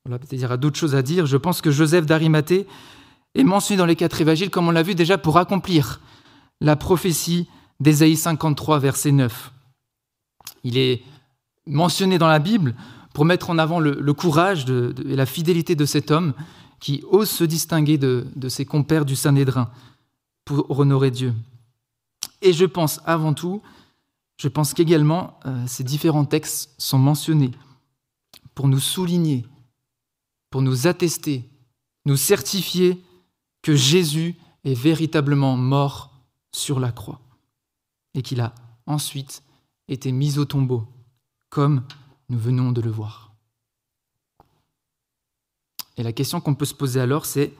voilà, 0.06 0.19
peut 0.19 0.28
il 0.32 0.39
y 0.39 0.45
aura 0.45 0.58
d'autres 0.58 0.80
choses 0.80 0.95
à 0.95 1.02
dire, 1.02 1.26
je 1.26 1.38
pense 1.38 1.62
que 1.62 1.72
Joseph 1.72 2.06
d'Arimathée 2.06 2.67
est 3.36 3.43
mentionné 3.43 3.78
dans 3.78 3.86
les 3.86 3.95
quatre 3.95 4.22
évangiles, 4.22 4.50
comme 4.50 4.67
on 4.67 4.72
l'a 4.72 4.84
vu 4.84 4.95
déjà, 4.95 5.17
pour 5.17 5.38
accomplir 5.38 6.00
la 6.62 6.76
prophétie 6.76 7.48
d'Ésaïe 7.80 8.15
53, 8.15 8.80
verset 8.80 9.12
9. 9.12 9.52
Il 10.63 10.78
est 10.78 11.04
mentionné 11.65 12.17
dans 12.17 12.28
la 12.28 12.39
Bible 12.39 12.76
pour 13.20 13.26
mettre 13.26 13.50
en 13.50 13.58
avant 13.58 13.82
le, 13.82 14.14
courage 14.14 14.66
et 14.70 15.18
la 15.18 15.26
fidélité 15.26 15.76
de 15.76 15.84
cet 15.84 16.10
homme 16.10 16.34
qui 16.80 17.04
ose 17.12 17.30
se 17.30 17.44
distinguer 17.44 17.98
de, 17.98 18.26
ses 18.48 18.64
compères 18.64 19.04
du 19.04 19.18
Sanhédrin 19.18 19.70
pour 20.46 20.80
honorer 20.80 21.12
Dieu. 21.12 21.34
Et 22.42 22.54
je 22.54 22.64
pense 22.64 23.02
avant 23.04 23.34
tout, 23.34 23.62
je 24.38 24.48
pense 24.48 24.74
qu'également 24.74 25.38
euh, 25.46 25.68
ces 25.68 25.84
différents 25.84 26.24
textes 26.24 26.74
sont 26.78 26.98
mentionnés 26.98 27.52
pour 28.56 28.70
nous 28.70 28.80
souligner, 28.80 29.46
pour 30.50 30.62
nous 30.62 30.88
attester, 30.88 31.44
nous 32.06 32.16
certifier 32.16 33.04
que 33.62 33.76
Jésus 33.76 34.38
est 34.64 34.80
véritablement 34.80 35.58
mort 35.58 36.14
sur 36.54 36.80
la 36.80 36.94
croix 36.94 37.20
et 38.14 38.22
qu'il 38.22 38.40
a 38.40 38.56
ensuite 38.86 39.44
été 39.90 40.14
mis 40.14 40.38
au 40.38 40.46
tombeau, 40.46 40.88
comme 41.50 41.84
nous 42.30 42.38
venons 42.39 42.72
de 42.72 42.82
le 42.82 42.92
voir. 42.92 43.32
Et 45.98 46.04
la 46.04 46.13
question 46.13 46.39
qu'on 46.39 46.56
peut 46.56 46.65
se 46.65 46.74
poser 46.74 47.02
alors, 47.02 47.26
c'est 47.26 47.54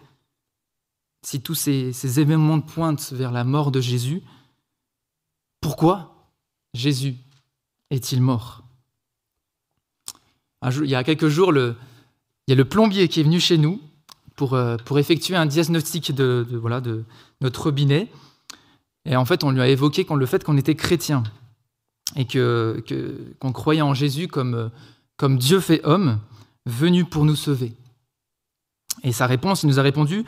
si 1.23 1.41
tous 1.41 1.55
ces, 1.55 2.19
événements 2.19 2.62
pointent 2.62 3.12
vers 3.12 3.32
la 3.32 3.43
mort 3.43 3.71
de 3.71 3.82
Jésus, 3.82 4.21
pourquoi 5.60 6.15
Jésus 6.73 7.17
est-il 7.89 8.21
mort? 8.21 8.63
Il 10.63 10.89
y 10.89 10.95
a 10.95 11.03
quelques 11.03 11.27
jours, 11.27 11.53
il 11.53 11.75
y 12.47 12.51
a 12.51 12.55
le 12.55 12.65
plombier 12.65 13.08
qui 13.10 13.19
est 13.19 13.23
venu 13.23 13.39
chez 13.39 13.58
nous 13.58 13.82
pour, 14.36 14.53
euh, 14.53 14.77
effectuer 14.95 15.36
un 15.36 15.45
diagnostic 15.45 16.13
de, 16.13 16.47
voilà, 16.51 16.79
de 16.79 17.03
notre 17.41 17.63
robinet. 17.63 18.10
Et 19.05 19.15
en 19.15 19.25
fait, 19.25 19.43
on 19.43 19.51
lui 19.51 19.62
a 19.62 19.67
évoqué 19.67 20.05
le 20.10 20.25
fait 20.25 20.43
qu'on 20.43 20.58
était 20.58 20.75
chrétien 20.75 21.23
et 22.15 22.26
que, 22.26 22.84
qu'on 23.39 23.52
croyait 23.52 23.82
en 23.82 23.93
Jésus 23.93 24.28
comme, 24.28 24.72
comme 25.17 25.38
Dieu 25.38 25.60
fait 25.60 25.82
homme, 25.84 26.19
venu 26.65 27.06
pour 27.06 27.26
nous 27.26 27.36
sauver. 27.36 27.74
Et 29.04 29.12
sa 29.12 29.28
réponse, 29.28 29.63
il 29.63 29.67
nous 29.67 29.80
a 29.80 29.84
répondu 29.84 30.26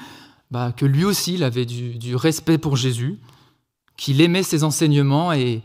bah, 0.50 0.72
que 0.72 0.86
lui 0.86 1.06
aussi, 1.06 1.36
il 1.36 1.44
avait 1.44 1.66
du, 1.66 2.16
respect 2.16 2.58
pour 2.58 2.76
Jésus, 2.76 3.20
qu'il 3.98 4.22
aimait 4.22 4.44
ses 4.44 4.64
enseignements 4.64 5.34
et, 5.34 5.62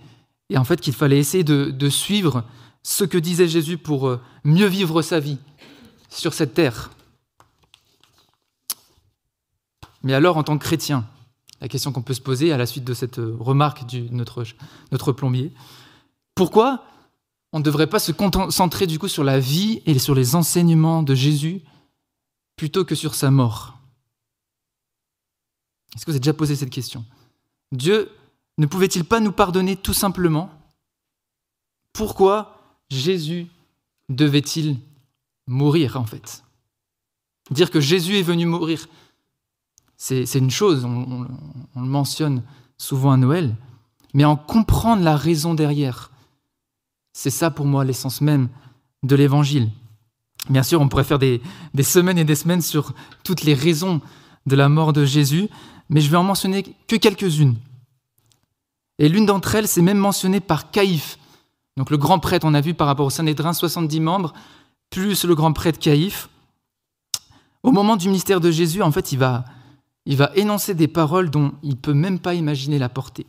en 0.54 0.64
fait 0.64 0.80
qu'il 0.80 0.94
fallait 0.94 1.18
essayer 1.18 1.44
de, 1.44 1.70
de, 1.70 1.88
suivre 1.88 2.44
ce 2.82 3.04
que 3.04 3.18
disait 3.18 3.48
Jésus 3.48 3.78
pour 3.78 4.08
euh, 4.08 4.20
mieux 4.44 4.66
vivre 4.66 5.02
sa 5.02 5.18
vie 5.18 5.38
sur 6.08 6.34
cette 6.34 6.54
terre. 6.54 6.90
Mais 10.02 10.14
alors, 10.14 10.36
en 10.36 10.44
tant 10.44 10.56
que 10.56 10.64
chrétien, 10.64 11.04
la 11.60 11.68
question 11.68 11.90
qu'on 11.90 12.02
peut 12.02 12.14
se 12.14 12.20
poser 12.20 12.52
à 12.52 12.56
la 12.56 12.66
suite 12.66 12.84
de 12.84 12.94
cette 12.94 13.16
remarque 13.16 13.88
de 13.90 14.06
notre, 14.12 14.44
notre 14.92 15.10
plombier, 15.10 15.52
pourquoi 16.36 16.84
on 17.52 17.58
ne 17.58 17.64
devrait 17.64 17.88
pas 17.88 17.98
se 17.98 18.12
concentrer 18.12 18.86
du 18.86 19.00
coup 19.00 19.08
sur 19.08 19.24
la 19.24 19.40
vie 19.40 19.82
et 19.86 19.98
sur 19.98 20.14
les 20.14 20.36
enseignements 20.36 21.02
de 21.02 21.14
Jésus 21.14 21.62
plutôt 22.54 22.84
que 22.84 22.94
sur 22.94 23.16
sa 23.16 23.32
mort? 23.32 23.78
Est-ce 25.96 26.04
que 26.04 26.10
vous 26.10 26.16
avez 26.16 26.20
déjà 26.20 26.34
posé 26.34 26.54
cette 26.54 26.70
question? 26.70 27.04
Dieu 27.72 28.12
ne 28.58 28.66
pouvait-il 28.66 29.04
pas 29.04 29.18
nous 29.18 29.32
pardonner 29.32 29.76
tout 29.76 29.94
simplement? 29.94 30.50
Pourquoi 31.92 32.60
Jésus 32.90 33.46
devait-il 34.10 34.78
mourir 35.46 35.96
en 35.96 36.04
fait? 36.04 36.44
Dire 37.50 37.70
que 37.70 37.80
Jésus 37.80 38.18
est 38.18 38.22
venu 38.22 38.44
mourir, 38.44 38.88
c'est 39.96 40.34
une 40.34 40.50
chose, 40.50 40.84
on, 40.84 41.26
on, 41.74 41.80
le 41.80 41.88
mentionne 41.88 42.42
souvent 42.76 43.12
à 43.12 43.16
Noël, 43.16 43.56
mais 44.12 44.24
en 44.24 44.36
comprendre 44.36 45.02
la 45.02 45.16
raison 45.16 45.54
derrière, 45.54 46.10
c'est 47.16 47.30
ça 47.30 47.50
pour 47.50 47.64
moi 47.64 47.82
l'essence 47.82 48.20
même 48.20 48.50
de 49.02 49.16
l'Évangile. 49.16 49.70
Bien 50.50 50.62
sûr, 50.62 50.82
on 50.82 50.88
pourrait 50.88 51.02
faire 51.02 51.18
des, 51.18 51.40
semaines 51.82 52.18
et 52.18 52.24
des 52.24 52.34
semaines 52.34 52.60
sur 52.60 52.92
toutes 53.24 53.42
les 53.42 53.54
raisons 53.54 54.02
de 54.44 54.54
la 54.54 54.68
mort 54.68 54.92
de 54.92 55.06
Jésus, 55.06 55.48
mais 55.88 56.02
je 56.02 56.10
vais 56.10 56.18
en 56.18 56.22
mentionner 56.22 56.62
que 56.62 56.96
quelques-unes 56.96 57.56
Et 58.98 59.08
l'une 59.08 59.24
d'entre 59.24 59.54
elles, 59.54 59.66
c'est 59.66 59.80
même 59.80 59.96
mentionné 59.96 60.40
par 60.40 60.70
Caïphe. 60.70 61.18
Donc 61.78 61.88
le 61.88 61.96
grand 61.96 62.18
prêtre, 62.18 62.46
on 62.46 62.52
a 62.52 62.60
vu 62.60 62.74
par 62.74 62.86
rapport 62.86 63.06
au 63.06 63.10
Sanhédrin, 63.10 63.54
70 63.54 63.98
membres, 64.00 64.34
plus 64.90 65.24
le 65.24 65.34
grand 65.34 65.54
prêtre 65.54 65.78
Caïphe. 65.78 66.28
Au 67.62 67.72
moment 67.72 67.96
du 67.96 68.08
ministère 68.08 68.40
de 68.40 68.50
Jésus, 68.50 68.82
en 68.82 68.92
fait, 68.92 69.12
il 69.12 69.18
va, 69.18 69.46
il 70.04 70.18
va 70.18 70.32
énoncer 70.34 70.74
des 70.74 70.86
paroles 70.86 71.30
dont 71.30 71.54
il 71.62 71.70
ne 71.70 71.76
peut 71.76 71.94
même 71.94 72.18
pas 72.18 72.34
imaginer 72.34 72.78
la 72.78 72.90
portée. 72.90 73.26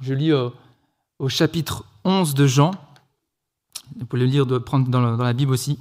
Je 0.00 0.14
lis 0.14 0.32
au, 0.32 1.28
chapitre 1.28 1.84
11 2.04 2.34
de 2.34 2.46
Jean. 2.46 2.72
Vous 3.98 4.16
le 4.16 4.24
lire, 4.24 4.46
de 4.46 4.58
prendre 4.58 4.88
dans 4.88 5.00
la, 5.00 5.32
Bible 5.32 5.52
aussi. 5.52 5.78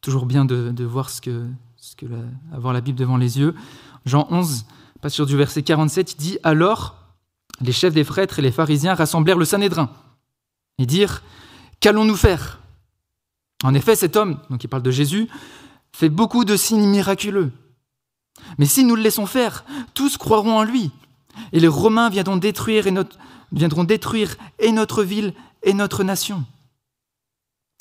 Toujours 0.00 0.26
bien 0.26 0.44
de, 0.44 0.84
voir 0.84 1.10
ce 1.10 1.20
que, 1.20 1.46
avoir 2.52 2.72
la 2.72 2.80
Bible 2.80 2.98
devant 2.98 3.16
les 3.16 3.38
yeux. 3.38 3.54
Jean 4.04 4.26
11, 4.30 4.66
pas 5.00 5.08
sur 5.08 5.26
du 5.26 5.36
verset 5.36 5.62
47, 5.62 6.12
il 6.12 6.16
dit 6.16 6.38
Alors 6.42 6.96
les 7.60 7.72
chefs 7.72 7.94
des 7.94 8.04
prêtres 8.04 8.38
et 8.38 8.42
les 8.42 8.52
pharisiens 8.52 8.94
rassemblèrent 8.94 9.38
le 9.38 9.44
Sanhédrin 9.44 9.90
et 10.78 10.86
dirent 10.86 11.22
Qu'allons-nous 11.80 12.16
faire? 12.16 12.60
En 13.62 13.74
effet, 13.74 13.96
cet 13.96 14.16
homme, 14.16 14.38
donc 14.50 14.62
il 14.64 14.68
parle 14.68 14.82
de 14.82 14.90
Jésus, 14.90 15.28
fait 15.92 16.08
beaucoup 16.08 16.44
de 16.44 16.56
signes 16.56 16.86
miraculeux. 16.86 17.52
Mais 18.58 18.66
si 18.66 18.84
nous 18.84 18.96
le 18.96 19.02
laissons 19.02 19.26
faire, 19.26 19.64
tous 19.94 20.16
croiront 20.16 20.58
en 20.58 20.64
lui. 20.64 20.90
Et 21.52 21.60
les 21.60 21.68
Romains 21.68 22.10
viendront 22.10 22.36
détruire 22.36 22.86
et 22.86 22.94
viendront 23.52 23.84
détruire 23.84 24.36
et 24.58 24.72
notre 24.72 25.02
ville 25.02 25.34
et 25.62 25.72
notre 25.72 26.04
nation. 26.04 26.44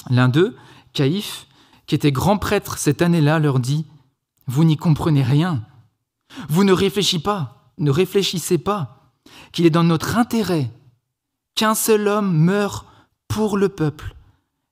L'un 0.10 0.30
d'eux, 0.30 0.56
Caïphe, 0.94 1.48
qui 1.86 1.96
était 1.96 2.12
grand 2.12 2.38
prêtre 2.38 2.78
cette 2.78 3.02
année-là, 3.02 3.40
leur 3.40 3.60
dit 3.60 3.86
Vous 4.48 4.64
n'y 4.64 4.78
comprenez 4.78 5.24
rien. 5.24 5.64
Vous 6.50 6.64
ne 6.64 6.74
réfléchissez 6.74 7.22
pas, 7.22 7.72
ne 7.78 7.92
réfléchissez 7.92 8.58
pas 8.58 9.14
qu'il 9.52 9.66
est 9.66 9.70
dans 9.70 9.84
notre 9.84 10.18
intérêt 10.18 10.72
qu'un 11.56 11.76
seul 11.76 12.08
homme 12.08 12.36
meure 12.36 12.86
pour 13.28 13.58
le 13.58 13.70
peuple 13.70 14.16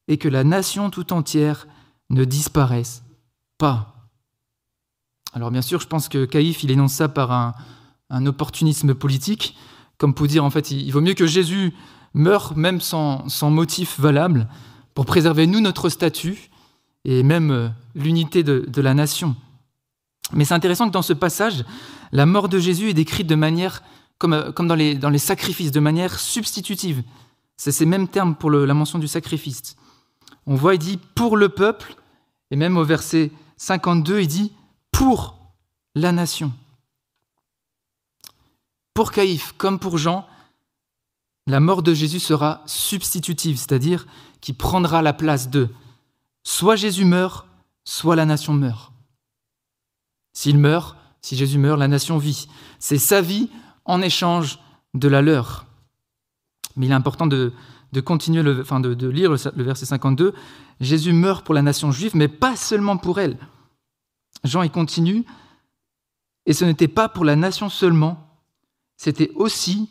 et 0.08 0.18
que 0.18 0.28
la 0.28 0.44
nation 0.44 0.90
tout 0.90 1.14
entière 1.14 1.68
ne 2.10 2.26
disparaisse 2.26 3.04
pas. 3.58 4.10
Alors 5.34 5.52
bien 5.52 5.62
sûr, 5.62 5.80
je 5.80 5.88
pense 5.88 6.10
que 6.10 6.26
Caïphe, 6.26 6.64
il 6.64 6.72
énonce 6.72 6.94
ça 6.94 7.08
par 7.08 7.32
un, 7.32 7.54
opportunisme 8.26 8.94
politique, 8.94 9.56
comme 9.98 10.14
pour 10.14 10.28
dire 10.28 10.44
en 10.44 10.50
fait, 10.50 10.72
il, 10.72 10.92
vaut 10.92 11.00
mieux 11.00 11.14
que 11.14 11.26
Jésus 11.26 11.74
meure 12.14 12.58
même 12.58 12.82
sans, 12.82 13.26
motif 13.50 14.00
valable 14.00 14.50
pour 14.94 15.06
préserver 15.06 15.48
nous 15.48 15.60
notre 15.60 15.90
statut 15.90 16.50
et 17.06 17.24
même 17.24 17.52
euh, 17.52 17.70
l'unité 17.96 18.44
de, 18.44 18.82
la 18.82 18.94
nation. 18.94 19.36
Mais 20.34 20.46
c'est 20.46 20.54
intéressant 20.54 20.88
que 20.88 20.94
dans 20.94 21.02
ce 21.02 21.14
passage, 21.14 21.66
la 22.12 22.26
mort 22.26 22.50
de 22.50 22.60
Jésus 22.60 22.90
est 22.90 22.94
décrite 22.94 23.28
de 23.28 23.36
manière 23.36 23.82
euh, 24.24 24.52
comme, 24.52 24.68
dans, 24.68 24.76
les, 24.76 24.96
dans 24.96 25.10
les 25.10 25.18
sacrifices, 25.18 25.72
de 25.72 25.80
manière 25.80 26.20
substitutive. 26.20 27.04
C'est 27.58 27.72
ces 27.72 27.86
mêmes 27.86 28.08
termes 28.08 28.36
pour 28.36 28.52
la 28.52 28.74
mention 28.74 29.00
du 29.00 29.08
sacrifice. 29.08 29.76
On 30.48 30.56
voit, 30.56 30.76
il 30.76 30.80
dit 30.80 31.00
pour 31.16 31.38
le 31.38 31.50
peuple, 31.50 31.96
et 32.50 32.56
même 32.56 32.78
au 32.78 32.84
verset 32.84 33.32
52, 33.58 34.22
il 34.22 34.28
dit 34.28 34.52
pour 34.92 35.38
la 35.96 36.12
nation. 36.12 36.52
Pour 38.94 39.12
Caïphe, 39.12 39.54
comme 39.58 39.80
pour 39.80 39.98
Jean, 39.98 40.28
la 41.48 41.60
mort 41.60 41.82
de 41.82 41.94
Jésus 41.94 42.20
sera 42.20 42.62
substitutive, 42.66 43.58
c'est-à-dire 43.58 44.06
qui 44.42 44.54
prendra 44.54 45.02
la 45.02 45.14
place 45.14 45.50
de 45.50 45.70
soit 46.44 46.76
Jésus 46.76 47.06
meurt, 47.06 47.48
soit 47.84 48.16
la 48.16 48.26
nation 48.26 48.54
meurt. 48.54 48.92
S'il 50.34 50.58
meurt, 50.58 50.96
si 51.22 51.36
Jésus 51.36 51.58
meurt, 51.58 51.80
la 51.80 51.88
nation 51.88 52.18
vit. 52.18 52.48
C'est 52.80 52.98
sa 52.98 53.22
vie 53.22 53.50
en 53.86 54.02
échange 54.02 54.60
de 54.94 55.08
la 55.08 55.22
leur. 55.22 55.66
Mais 56.76 56.86
il 56.86 56.92
est 56.92 56.96
important 56.96 57.28
de, 57.28 57.54
continuer, 58.04 58.44
le, 58.44 58.62
enfin 58.62 58.80
de, 58.80 59.08
lire 59.08 59.32
le, 59.32 59.64
verset 59.64 59.86
52. 59.86 60.34
Jésus 60.80 61.14
meurt 61.14 61.46
pour 61.46 61.54
la 61.54 61.62
nation 61.62 61.92
juive, 61.92 62.16
mais 62.16 62.28
pas 62.28 62.56
seulement 62.56 62.98
pour 62.98 63.20
elle. 63.20 63.38
Jean 64.44 64.64
y 64.64 64.70
continue, 64.70 65.26
et 66.46 66.54
ce 66.54 66.66
n'était 66.66 66.88
pas 66.88 67.10
pour 67.10 67.26
la 67.26 67.36
nation 67.36 67.70
seulement, 67.70 68.28
c'était 68.98 69.32
aussi 69.36 69.90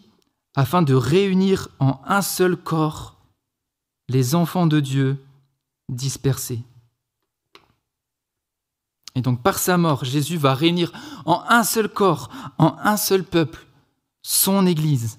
afin 0.55 0.83
de 0.83 0.95
réunir 0.95 1.69
en 1.79 2.01
un 2.07 2.23
seul 2.23 2.57
corps 2.57 3.17
les 4.09 4.35
enfants 4.35 4.67
de 4.67 4.81
Dieu 4.81 5.25
dispersés. 5.89 6.63
Et 9.15 9.23
donc 9.23 9.43
par 9.43 9.59
sa 9.59 9.77
mort, 9.77 10.05
Jésus 10.05 10.37
va 10.37 10.55
réunir 10.55 10.93
en 11.25 11.43
un 11.49 11.65
seul 11.65 11.89
corps, 11.89 12.31
en 12.59 12.77
un 12.83 12.97
seul 12.97 13.25
peuple, 13.25 13.67
son 14.23 14.67
Église, 14.67 15.19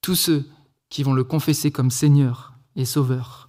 tous 0.00 0.14
ceux 0.14 0.48
qui 0.88 1.02
vont 1.02 1.14
le 1.14 1.24
confesser 1.24 1.70
comme 1.70 1.90
Seigneur 1.90 2.52
et 2.76 2.84
Sauveur. 2.84 3.48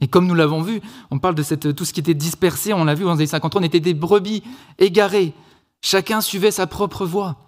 Et 0.00 0.08
comme 0.08 0.26
nous 0.26 0.34
l'avons 0.34 0.62
vu, 0.62 0.80
on 1.10 1.18
parle 1.18 1.34
de 1.34 1.72
tout 1.72 1.84
ce 1.84 1.92
qui 1.92 2.00
était 2.00 2.14
dispersé, 2.14 2.72
on 2.72 2.84
l'a 2.84 2.94
vu 2.94 3.04
dans 3.04 3.14
les 3.14 3.26
53, 3.26 3.60
on 3.60 3.64
était 3.64 3.80
des 3.80 3.94
brebis 3.94 4.42
égarées, 4.78 5.32
chacun 5.80 6.20
suivait 6.20 6.50
sa 6.50 6.66
propre 6.66 7.06
voie. 7.06 7.45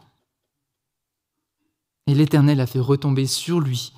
Et 2.08 2.14
l'Éternel 2.14 2.60
a 2.60 2.66
fait 2.66 2.80
retomber 2.80 3.26
sur 3.26 3.60
lui 3.60 3.92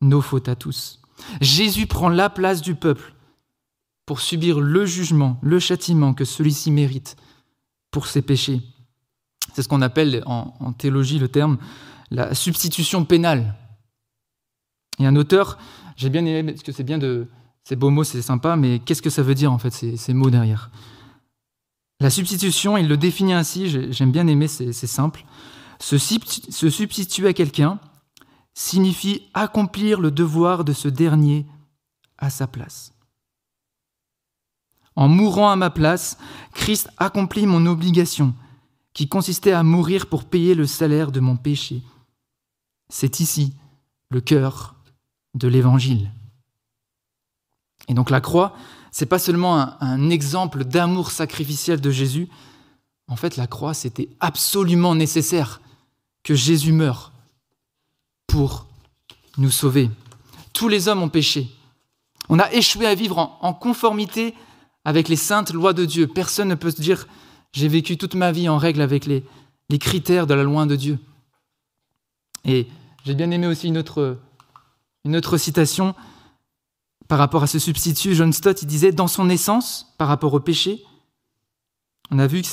nos 0.00 0.22
fautes 0.22 0.48
à 0.48 0.54
tous. 0.54 1.00
Jésus 1.40 1.88
prend 1.88 2.08
la 2.08 2.30
place 2.30 2.62
du 2.62 2.76
peuple 2.76 3.14
pour 4.06 4.20
subir 4.20 4.60
le 4.60 4.86
jugement, 4.86 5.38
le 5.42 5.58
châtiment 5.58 6.14
que 6.14 6.24
celui-ci 6.24 6.70
mérite 6.70 7.16
pour 7.90 8.06
ses 8.06 8.22
péchés. 8.22 8.62
C'est 9.52 9.62
ce 9.62 9.68
qu'on 9.68 9.82
appelle 9.82 10.22
en, 10.26 10.72
théologie 10.72 11.18
le 11.18 11.28
terme 11.28 11.58
la 12.10 12.32
substitution 12.32 13.04
pénale. 13.04 13.54
Et 15.00 15.06
un 15.06 15.16
auteur, 15.16 15.58
j'ai 15.96 16.10
bien 16.10 16.24
aimé, 16.24 16.52
parce 16.52 16.62
que 16.62 16.72
c'est 16.72 16.84
bien 16.84 16.98
de. 16.98 17.26
Ces 17.64 17.76
beaux 17.76 17.90
mots, 17.90 18.04
c'est 18.04 18.22
sympa, 18.22 18.56
mais 18.56 18.78
qu'est-ce 18.78 19.02
que 19.02 19.10
ça 19.10 19.22
veut 19.22 19.34
dire 19.34 19.52
en 19.52 19.58
fait, 19.58 19.70
ces, 19.70 20.14
mots 20.14 20.30
derrière? 20.30 20.70
La 22.00 22.08
substitution, 22.08 22.78
il 22.78 22.88
le 22.88 22.96
définit 22.96 23.34
ainsi, 23.34 23.68
j'aime 23.92 24.10
bien 24.10 24.26
aimer, 24.26 24.48
c'est 24.48 24.72
simple. 24.72 25.26
Se, 25.80 25.98
substituer 25.98 27.28
à 27.28 27.32
quelqu'un 27.32 27.78
signifie 28.54 29.22
accomplir 29.34 30.00
le 30.00 30.10
devoir 30.10 30.64
de 30.64 30.72
ce 30.72 30.88
dernier 30.88 31.46
à 32.18 32.30
sa 32.30 32.46
place. 32.46 32.92
En 34.96 35.08
mourant 35.08 35.50
à 35.50 35.56
ma 35.56 35.70
place, 35.70 36.18
Christ 36.54 36.88
accomplit 36.96 37.46
mon 37.46 37.66
obligation 37.66 38.34
qui 38.94 39.08
consistait 39.08 39.52
à 39.52 39.62
mourir 39.62 40.06
pour 40.06 40.24
payer 40.24 40.56
le 40.56 40.66
salaire 40.66 41.12
de 41.12 41.20
mon 41.20 41.36
péché. 41.36 41.82
C'est 42.88 43.20
ici 43.20 43.54
le 44.10 44.20
cœur 44.20 44.74
de 45.34 45.46
l'évangile. 45.46 46.10
Et 47.86 47.94
donc 47.94 48.10
la 48.10 48.20
croix, 48.20 48.56
c'est 48.90 49.06
pas 49.06 49.20
seulement 49.20 49.80
un 49.80 50.10
exemple 50.10 50.64
d'amour 50.64 51.12
sacrificiel 51.12 51.80
de 51.80 51.90
Jésus. 51.92 52.28
En 53.06 53.14
fait, 53.14 53.36
la 53.36 53.46
croix, 53.46 53.74
c'était 53.74 54.08
absolument 54.18 54.96
nécessaire 54.96 55.60
que 56.28 56.34
Jésus 56.34 56.72
meure 56.72 57.10
pour 58.26 58.66
nous 59.38 59.50
sauver. 59.50 59.90
Tous 60.52 60.68
les 60.68 60.86
hommes 60.86 61.02
ont 61.02 61.08
péché. 61.08 61.48
On 62.28 62.38
a 62.38 62.52
échoué 62.52 62.84
à 62.84 62.94
vivre 62.94 63.38
en, 63.40 63.54
conformité 63.54 64.34
avec 64.84 65.08
les 65.08 65.16
saintes 65.16 65.54
lois 65.54 65.72
de 65.72 65.86
Dieu. 65.86 66.06
Personne 66.06 66.48
ne 66.48 66.54
peut 66.54 66.70
se 66.70 66.82
dire 66.82 67.06
j'ai 67.54 67.66
vécu 67.66 67.96
toute 67.96 68.14
ma 68.14 68.30
vie 68.30 68.46
en 68.50 68.58
règle 68.58 68.82
avec 68.82 69.06
les, 69.06 69.24
critères 69.78 70.26
de 70.26 70.34
la 70.34 70.42
loi 70.42 70.66
de 70.66 70.76
Dieu. 70.76 70.98
Et 72.44 72.68
j'ai 73.06 73.14
bien 73.14 73.30
aimé 73.30 73.46
aussi 73.46 73.68
une 73.68 73.78
autre, 73.78 74.18
une 75.06 75.16
autre 75.16 75.38
citation 75.38 75.94
par 77.08 77.18
rapport 77.18 77.42
à 77.42 77.46
ce 77.46 77.58
substitut. 77.58 78.14
John 78.14 78.34
Stott, 78.34 78.60
il 78.60 78.66
disait, 78.66 78.92
dans 78.92 79.08
son 79.08 79.30
essence, 79.30 79.94
par 79.96 80.08
rapport 80.08 80.34
au 80.34 80.40
péché, 80.40 80.84
on 82.10 82.18
a 82.18 82.26
vu 82.26 82.42
que 82.42 82.48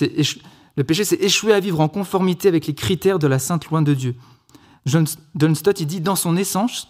le 0.76 0.84
péché, 0.84 1.06
c'est 1.06 1.22
échouer 1.22 1.54
à 1.54 1.60
vivre 1.60 1.80
en 1.80 1.88
conformité 1.88 2.48
avec 2.48 2.68
les 2.68 2.76
critères 2.76 3.20
de 3.20 3.28
la 3.28 3.40
sainte 3.40 3.66
loi 3.68 3.82
de 3.82 3.94
Dieu. 3.94 4.16
John, 4.86 5.08
Stott, 5.56 5.80
il 5.80 5.88
dit, 5.88 6.02
dans 6.02 6.16
son 6.16 6.36
essence, 6.36 6.90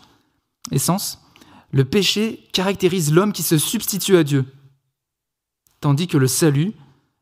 le 0.72 1.86
péché 1.86 2.48
caractérise 2.52 3.14
l'homme 3.14 3.32
qui 3.32 3.44
se 3.44 3.58
substitue 3.58 4.18
à 4.18 4.24
Dieu, 4.24 4.46
tandis 5.82 6.08
que 6.08 6.18
le 6.18 6.28
salut 6.28 6.74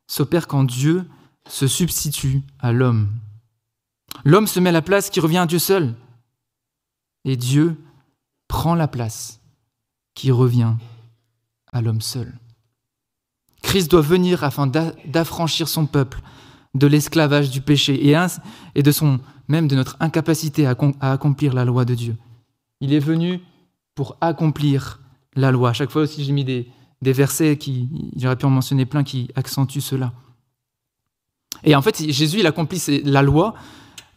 s'opère 0.07 0.47
quand 0.47 0.63
Dieu 0.63 1.05
se 1.47 1.67
substitue 1.67 2.41
à 2.59 2.71
l'homme. 2.71 3.09
L'homme 4.23 4.47
se 4.47 4.59
met 4.59 4.69
à 4.69 4.73
la 4.73 4.81
place 4.81 5.09
qui 5.09 5.19
revient 5.19 5.39
à 5.39 5.45
Dieu 5.45 5.59
seul. 5.59 5.95
Et 7.25 7.35
Dieu 7.35 7.77
prend 8.47 8.75
la 8.75 8.87
place 8.87 9.41
qui 10.13 10.31
revient 10.31 10.75
à 11.71 11.81
l'homme 11.81 12.01
seul. 12.01 12.33
Christ 13.63 13.89
doit 13.89 14.01
venir 14.01 14.43
afin 14.43 14.67
d'affranchir 14.67 15.67
son 15.67 15.87
peuple 15.87 16.21
de 16.73 16.87
l'esclavage 16.87 17.49
du 17.51 17.61
péché 17.61 18.13
et 18.75 18.83
de 18.83 18.91
son, 18.91 19.19
même 19.47 19.67
de 19.67 19.75
notre 19.75 19.95
incapacité 19.99 20.65
à 20.65 20.75
accomplir 21.11 21.53
la 21.53 21.65
loi 21.65 21.85
de 21.85 21.93
Dieu. 21.93 22.15
Il 22.81 22.93
est 22.93 22.99
venu 22.99 23.39
pour 23.95 24.17
accomplir 24.21 24.99
la 25.35 25.51
loi. 25.51 25.69
À 25.69 25.73
chaque 25.73 25.91
fois 25.91 26.03
aussi, 26.03 26.23
j'ai 26.23 26.31
mis 26.31 26.43
des, 26.43 26.67
versets 27.01 27.57
qui, 27.57 27.89
j'aurais 28.15 28.35
pu 28.35 28.45
en 28.45 28.49
mentionner 28.49 28.85
plein, 28.85 29.03
qui 29.03 29.29
accentuent 29.35 29.81
cela. 29.81 30.13
Et 31.63 31.75
en 31.75 31.81
fait, 31.81 32.09
Jésus, 32.11 32.39
il 32.39 32.47
accomplit 32.47 32.81
la 33.03 33.21
loi 33.21 33.53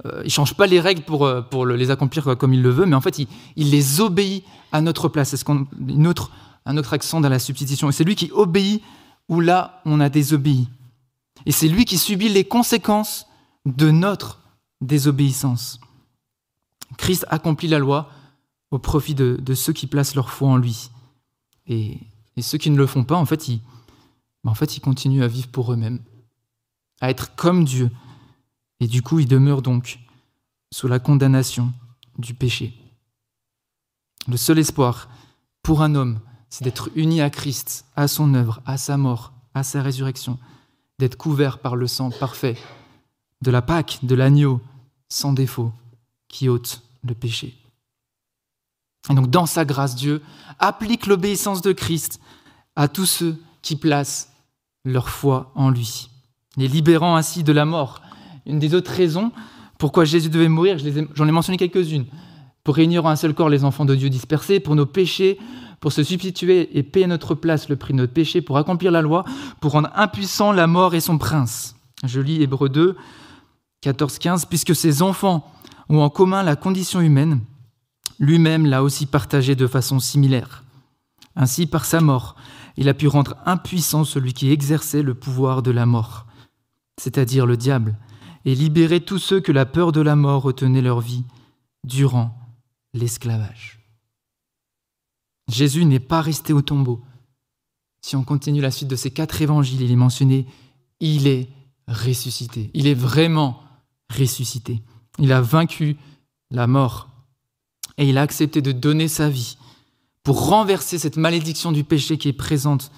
euh, 0.04 0.22
il 0.24 0.30
change 0.30 0.54
pas 0.54 0.66
les 0.66 0.80
règles 0.80 1.02
pour, 1.02 1.24
euh, 1.24 1.40
pour 1.40 1.64
les 1.64 1.90
accomplir 1.90 2.36
comme 2.36 2.52
il 2.52 2.62
le 2.62 2.70
veut, 2.70 2.86
mais 2.86 2.96
en 2.96 3.00
fait, 3.00 3.18
il, 3.18 3.70
les 3.70 4.00
obéit 4.00 4.44
à 4.72 4.80
notre 4.80 5.08
place. 5.08 5.30
C'est 5.30 5.36
ce 5.36 5.44
autre, 6.06 6.30
un 6.66 6.76
autre 6.76 6.92
accent 6.92 7.20
dans 7.20 7.28
la 7.28 7.38
substitution. 7.38 7.88
Et 7.88 7.92
c'est 7.92 8.04
lui 8.04 8.14
qui 8.14 8.30
obéit 8.32 8.82
où 9.28 9.40
là, 9.40 9.80
on 9.84 10.00
a 10.00 10.08
désobéi. 10.08 10.68
Et 11.44 11.53
c'est 11.53 11.68
lui 11.68 11.85
qui 11.85 11.99
subit 11.99 12.29
les 12.29 12.44
conséquences 12.44 13.27
de 13.66 13.90
notre 13.90 14.40
désobéissance. 14.81 15.81
Christ 16.96 17.27
accomplit 17.29 17.68
la 17.68 17.79
loi 17.79 18.11
au 18.70 18.79
profit 18.79 19.14
de, 19.14 19.55
ceux 19.55 19.72
qui 19.72 19.87
placent 19.87 20.14
leur 20.14 20.31
foi 20.31 20.49
en 20.49 20.57
lui. 20.57 20.90
Et, 21.66 21.99
ceux 22.40 22.59
qui 22.59 22.70
ne 22.70 22.77
le 22.77 22.87
font 22.87 23.05
pas, 23.05 23.16
en 23.16 23.25
fait, 23.25 23.49
ils, 23.49 23.61
en 24.44 24.55
fait, 24.55 24.77
ils 24.77 24.81
continuent 24.81 25.22
à 25.22 25.29
vivre 25.29 25.49
pour 25.49 25.72
eux-mêmes, 25.72 26.01
à 27.01 27.11
être 27.11 27.35
comme 27.35 27.64
Dieu. 27.64 27.90
Et 28.81 28.87
du 28.87 29.03
coup, 29.03 29.18
ils 29.18 29.29
demeurent 29.29 29.62
donc 29.62 29.99
sous 30.70 30.88
la 30.88 30.99
condamnation 30.99 31.72
du 32.18 32.35
péché. 32.35 32.75
Le 34.29 34.37
seul 34.37 34.59
espoir 34.59 35.09
pour 35.62 35.83
un 35.83 35.94
homme, 35.94 36.20
c'est 36.51 36.64
d'être 36.64 36.90
uni 36.94 37.20
à 37.20 37.31
Christ, 37.31 37.87
à 37.96 38.09
son 38.09 38.35
œuvre, 38.35 38.61
à 38.66 38.77
sa 38.77 38.96
mort, 38.96 39.33
à 39.55 39.62
sa 39.62 39.83
résurrection, 39.83 40.38
d'être 40.98 41.16
couvert 41.16 41.59
par 41.59 41.76
le 41.76 41.87
sang 41.87 42.11
parfait 42.11 42.56
de 43.42 43.50
la 43.50 43.62
Pâque, 43.62 43.98
de 44.02 44.14
l'agneau, 44.14 44.61
sans 45.09 45.32
défaut, 45.32 45.72
qui 46.28 46.48
ôte 46.48 46.82
le 47.04 47.14
péché. 47.14 47.54
Et 49.11 49.14
donc, 49.14 49.30
dans 49.30 49.46
sa 49.46 49.64
grâce, 49.64 49.94
Dieu 49.94 50.22
applique 50.59 51.06
l'obéissance 51.06 51.62
de 51.62 51.72
Christ 51.72 52.20
à 52.74 52.88
tous 52.88 53.06
ceux 53.06 53.37
qui 53.62 53.76
placent 53.76 54.32
leur 54.85 55.09
foi 55.09 55.52
en 55.54 55.70
lui, 55.70 56.11
les 56.56 56.68
libérant 56.68 57.16
ainsi 57.16 57.44
de 57.44 57.52
la 57.52 57.64
mort. 57.64 58.02
Une 58.46 58.59
des 58.59 58.74
autres 58.74 58.92
raisons 58.92 59.32
pourquoi 59.78 60.04
Jésus 60.04 60.30
devait 60.30 60.48
mourir, 60.48 60.78
j'en 61.14 61.28
ai, 61.28 61.32
mentionné 61.32 61.59
quelques-unes, 61.59 62.06
pour 62.64 62.76
réunir 62.76 63.04
en 63.04 63.11
un 63.11 63.16
seul 63.16 63.35
corps 63.35 63.48
les 63.48 63.64
enfants 63.64 63.85
de 63.85 63.94
Dieu 63.94 64.09
dispersés, 64.09 64.59
pour 64.59 64.74
nos 64.74 64.87
péchés, 64.87 65.38
pour 65.80 65.92
se 65.92 66.02
substituer 66.02 66.76
et 66.78 66.82
payer 66.82 67.06
notre 67.06 67.34
place 67.34 67.68
le 67.68 67.76
prix 67.76 67.92
de 67.92 67.98
notre 67.98 68.12
péché, 68.12 68.40
pour 68.40 68.58
accomplir 68.58 68.90
la 68.90 69.02
loi, 69.02 69.24
pour 69.60 69.72
rendre 69.72 69.90
impuissant 69.94 70.52
la 70.52 70.66
mort 70.66 70.94
et 70.94 71.00
son 71.00 71.18
prince. 71.18 71.76
Je 72.04 72.20
lis 72.20 72.42
Hébreu 72.42 72.68
2, 72.68 72.96
14-15, 73.84 74.46
puisque 74.48 74.74
ces 74.74 75.02
enfants 75.02 75.50
ont 75.88 76.00
en 76.00 76.10
commun 76.10 76.42
la 76.42 76.56
condition 76.56 77.00
humaine, 77.00 77.40
lui-même 78.18 78.66
l'a 78.66 78.82
aussi 78.82 79.06
partagée 79.06 79.54
de 79.54 79.66
façon 79.66 80.00
similaire. 80.00 80.64
Ainsi, 81.36 81.66
par 81.66 81.84
sa 81.84 82.00
mort, 82.00 82.34
il 82.76 82.88
a 82.88 82.94
pu 82.94 83.06
rendre 83.06 83.36
impuissant 83.44 84.04
celui 84.04 84.32
qui 84.32 84.50
exerçait 84.50 85.02
le 85.02 85.14
pouvoir 85.14 85.62
de 85.62 85.70
la 85.70 85.86
mort, 85.86 86.26
c'est-à-dire 86.98 87.46
le 87.46 87.56
diable, 87.56 87.96
et 88.44 88.54
libérer 88.54 89.00
tous 89.00 89.18
ceux 89.18 89.40
que 89.40 89.52
la 89.52 89.66
peur 89.66 89.92
de 89.92 90.00
la 90.00 90.16
mort 90.16 90.42
retenait 90.42 90.82
leur 90.82 91.00
vie 91.00 91.24
durant 91.84 92.38
l'esclavage. 92.94 93.75
Jésus 95.48 95.85
n'est 95.85 96.00
pas 96.00 96.20
resté 96.20 96.52
au 96.52 96.62
tombeau. 96.62 97.02
Si 98.00 98.16
on 98.16 98.24
continue 98.24 98.61
la 98.61 98.70
suite 98.70 98.88
de 98.88 98.96
ces 98.96 99.11
quatre 99.11 99.42
évangiles, 99.42 99.82
il 99.82 99.90
est 99.90 99.96
mentionné, 99.96 100.46
il 101.00 101.26
est 101.26 101.48
ressuscité. 101.88 102.70
Il 102.74 102.87
est 102.87 102.94
vraiment 102.94 103.62
ressuscité. 104.11 104.82
Il 105.18 105.32
a 105.32 105.40
vaincu 105.40 105.96
la 106.50 106.66
mort 106.66 107.09
et 107.98 108.09
il 108.09 108.18
a 108.18 108.22
accepté 108.22 108.61
de 108.62 108.72
donner 108.72 109.09
sa 109.09 109.28
vie 109.28 109.56
pour 110.22 110.48
renverser 110.48 110.98
cette 110.98 111.16
malédiction 111.16 111.72
du 111.72 111.85
péché 111.85 112.18
qui 112.18 112.28
est 112.28 112.32
présente 112.32 112.90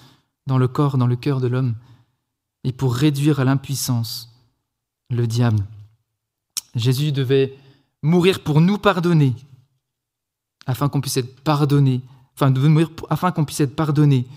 dans 0.47 0.57
le 0.57 0.67
corps, 0.67 0.97
dans 0.97 1.07
le 1.07 1.15
cœur 1.15 1.39
de 1.39 1.47
l'homme, 1.47 1.75
et 2.63 2.71
pour 2.71 2.95
réduire 2.95 3.39
à 3.39 3.43
l'impuissance 3.43 4.33
le 5.09 5.27
diable. 5.27 5.63
Jésus 6.75 7.11
devait 7.11 7.55
mourir 8.01 8.43
pour 8.43 8.61
nous 8.61 8.77
pardonner, 8.77 9.35
afin 10.65 10.89
qu'on 10.89 11.01
puisse 11.01 11.17
être 11.17 11.41
pardonné, 11.41 12.01
afin 13.09 13.31
qu'on 13.31 13.45
puisse 13.45 13.59
être 13.59 13.75
pardonné 13.75 14.27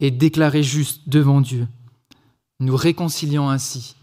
et 0.00 0.10
déclaré 0.10 0.62
juste 0.62 1.08
devant 1.08 1.40
Dieu, 1.40 1.68
nous 2.60 2.76
réconciliant 2.76 3.48
ainsi 3.48 3.96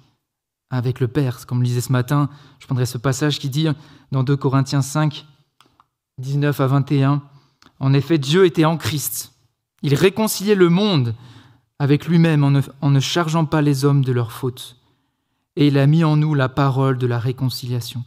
avec 0.70 1.00
le 1.00 1.08
Père. 1.08 1.46
Comme 1.46 1.62
le 1.62 1.68
disait 1.68 1.82
ce 1.82 1.92
matin, 1.92 2.30
je 2.60 2.66
prendrai 2.66 2.86
ce 2.86 2.98
passage 2.98 3.40
qui 3.40 3.50
dit 3.50 3.68
dans 4.12 4.24
2 4.24 4.36
Corinthiens 4.38 4.82
5, 4.82 5.26
19 6.20 6.60
à 6.60 6.68
21, 6.68 7.22
en 7.80 7.94
effet, 7.94 8.18
Dieu 8.18 8.46
était 8.46 8.66
en 8.66 8.78
Christ. 8.78 9.34
Il 9.82 9.96
réconciliait 9.96 10.56
le 10.56 10.70
monde 10.70 11.16
avec 11.80 12.08
lui-même 12.08 12.44
en, 12.44 12.90
ne, 12.92 13.00
chargeant 13.00 13.46
pas 13.46 13.62
les 13.62 13.86
hommes 13.86 14.04
de 14.04 14.12
leurs 14.12 14.34
fautes. 14.34 14.76
Et 15.56 15.68
il 15.68 15.78
a 15.78 15.88
mis 15.88 16.04
en 16.04 16.18
nous 16.18 16.34
la 16.34 16.50
parole 16.50 16.98
de 16.98 17.08
la 17.08 17.20
réconciliation. 17.20 18.04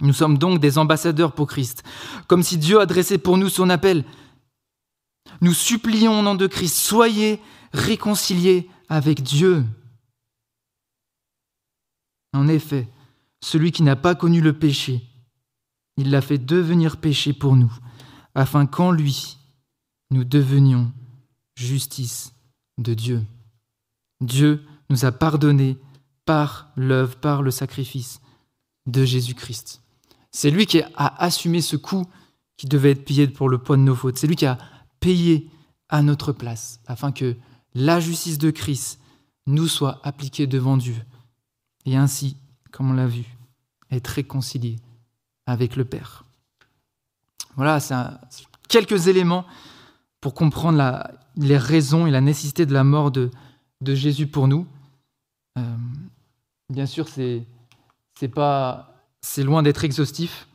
Nous 0.00 0.12
sommes 0.12 0.38
donc 0.38 0.60
des 0.60 0.78
ambassadeurs 0.78 1.32
pour 1.32 1.48
Christ, 1.48 1.82
comme 2.26 2.42
si 2.42 2.56
Dieu 2.56 2.80
adressait 2.80 3.18
pour 3.18 3.36
nous 3.36 3.48
son 3.48 3.68
appel. 3.68 4.04
Nous 5.40 5.54
supplions 5.54 6.18
au 6.18 6.22
nom 6.22 6.34
de 6.34 6.46
Christ, 6.46 6.76
soyez 6.76 7.40
réconciliés 7.72 8.68
avec 8.88 9.22
Dieu. 9.22 9.64
En 12.32 12.48
effet, 12.48 12.88
celui 13.40 13.72
qui 13.72 13.82
n'a 13.82 13.96
pas 13.96 14.14
connu 14.14 14.40
le 14.40 14.58
péché, 14.58 15.02
il 15.96 16.10
l'a 16.10 16.20
fait 16.20 16.38
devenir 16.38 16.98
péché 16.98 17.32
pour 17.32 17.56
nous 17.56 17.72
afin 18.34 18.66
qu'en 18.66 18.92
lui, 18.92 19.38
nous 20.10 20.24
devenions 20.24 20.92
justice 21.56 22.32
de 22.78 22.94
Dieu. 22.94 23.22
Dieu 24.20 24.64
nous 24.90 25.04
a 25.04 25.12
pardonné 25.12 25.76
par 26.24 26.70
l'œuvre, 26.76 27.16
par 27.16 27.42
le 27.42 27.50
sacrifice 27.50 28.20
de 28.86 29.04
Jésus-Christ. 29.04 29.82
C'est 30.30 30.50
lui 30.50 30.66
qui 30.66 30.82
a 30.82 31.22
assumé 31.22 31.60
ce 31.60 31.76
coût 31.76 32.06
qui 32.56 32.66
devait 32.66 32.92
être 32.92 33.04
payé 33.04 33.28
pour 33.28 33.48
le 33.48 33.58
poids 33.58 33.76
de 33.76 33.82
nos 33.82 33.94
fautes. 33.94 34.18
C'est 34.18 34.26
lui 34.26 34.36
qui 34.36 34.46
a 34.46 34.58
payé 35.00 35.50
à 35.88 36.02
notre 36.02 36.32
place, 36.32 36.80
afin 36.86 37.12
que 37.12 37.36
la 37.74 38.00
justice 38.00 38.38
de 38.38 38.50
Christ 38.50 39.00
nous 39.46 39.68
soit 39.68 40.00
appliquée 40.02 40.46
devant 40.46 40.76
Dieu, 40.76 40.96
et 41.86 41.96
ainsi, 41.96 42.36
comme 42.70 42.90
on 42.90 42.94
l'a 42.94 43.06
vu, 43.06 43.24
être 43.90 44.08
réconcilié 44.08 44.76
avec 45.46 45.76
le 45.76 45.84
Père. 45.84 46.24
Voilà, 47.56 47.80
c'est 47.80 47.94
quelques 48.68 49.08
éléments 49.08 49.46
pour 50.20 50.34
comprendre 50.34 51.08
les 51.36 51.56
raisons 51.56 52.06
et 52.06 52.10
la 52.10 52.20
nécessité 52.20 52.66
de 52.66 52.72
la 52.72 52.84
mort 52.84 53.10
de, 53.10 53.30
Jésus 53.82 54.26
pour 54.26 54.48
nous. 54.48 54.66
Euh, 55.56 55.76
bien 56.68 56.86
sûr, 56.86 57.08
c'est 57.08 57.46
loin 59.42 59.62
d'être 59.62 59.84
exhaustif. 59.84 60.46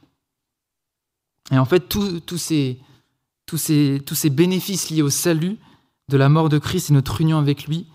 Et 1.51 1.57
en 1.57 1.65
fait, 1.65 1.89
tous 1.89 2.37
ces, 2.37 2.79
tous 3.57 4.15
ces 4.15 4.29
bénéfices 4.29 4.89
liés 4.89 5.01
au 5.01 5.09
salut 5.09 5.57
de 6.09 6.17
la 6.17 6.29
mort 6.29 6.49
de 6.49 6.57
Christ 6.57 6.89
et 6.89 6.93
notre 6.93 7.21
union 7.21 7.37
avec 7.37 7.65
lui, 7.67 7.87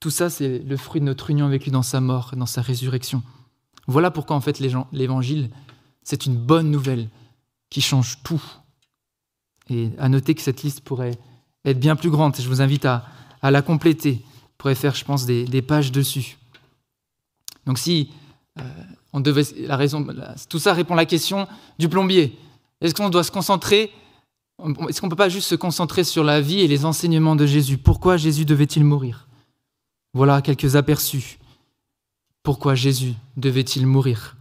tout 0.00 0.10
ça, 0.10 0.28
c'est 0.28 0.58
le 0.58 0.76
fruit 0.76 1.00
de 1.00 1.06
notre 1.06 1.30
union 1.30 1.46
avec 1.46 1.64
lui 1.64 1.70
dans 1.70 1.82
sa 1.82 2.00
mort, 2.00 2.32
dans 2.36 2.46
sa 2.46 2.60
résurrection. 2.60 3.22
Voilà 3.86 4.10
pourquoi, 4.10 4.36
en 4.36 4.40
fait, 4.42 4.58
l'évangile, 4.58 5.50
c'est 6.02 6.26
une 6.26 6.36
bonne 6.36 6.70
nouvelle 6.70 7.08
qui 7.70 7.80
change 7.80 8.18
tout. 8.22 8.42
Et 9.70 9.90
à 9.98 10.10
noter 10.10 10.34
que 10.34 10.42
cette 10.42 10.62
liste 10.62 10.82
pourrait 10.82 11.18
être 11.64 11.80
bien 11.80 11.96
plus 11.96 12.10
grande. 12.10 12.36
Je 12.36 12.46
vous 12.48 12.60
invite 12.60 12.84
à, 12.84 13.06
la 13.42 13.62
compléter. 13.62 14.22
On 14.24 14.50
pourrait 14.58 14.74
faire, 14.74 14.94
je 14.94 15.06
pense, 15.06 15.24
des, 15.24 15.62
pages 15.62 15.90
dessus. 15.90 16.36
Donc 17.64 17.78
si 17.78 18.10
euh, 18.58 18.62
on 19.14 19.20
devait, 19.20 19.44
la 19.60 19.78
raison, 19.78 20.06
tout 20.50 20.58
ça 20.58 20.74
répond 20.74 20.92
à 20.92 20.98
la 20.98 21.06
question 21.06 21.48
du 21.78 21.88
plombier. 21.88 22.38
Est-ce 22.82 22.94
qu'on 22.94 23.08
doit 23.08 23.24
se 23.24 23.30
concentrer 23.30 23.90
Est-ce 24.88 25.00
qu'on 25.00 25.06
ne 25.08 25.10
peut 25.10 25.16
pas 25.16 25.28
juste 25.28 25.48
se 25.48 25.54
concentrer 25.54 26.04
sur 26.04 26.24
la 26.24 26.40
vie 26.40 26.60
et 26.60 26.68
les 26.68 26.84
enseignements 26.84 27.36
de 27.36 27.46
Jésus? 27.46 27.78
Pourquoi 27.78 28.16
Jésus 28.16 28.44
devait-il 28.44 28.84
mourir? 28.84 29.28
Voilà 30.12 30.42
quelques 30.42 30.76
aperçus. 30.76 31.38
Pourquoi 32.42 32.74
Jésus 32.74 33.14
devait-il 33.36 33.86
mourir? 33.86 34.36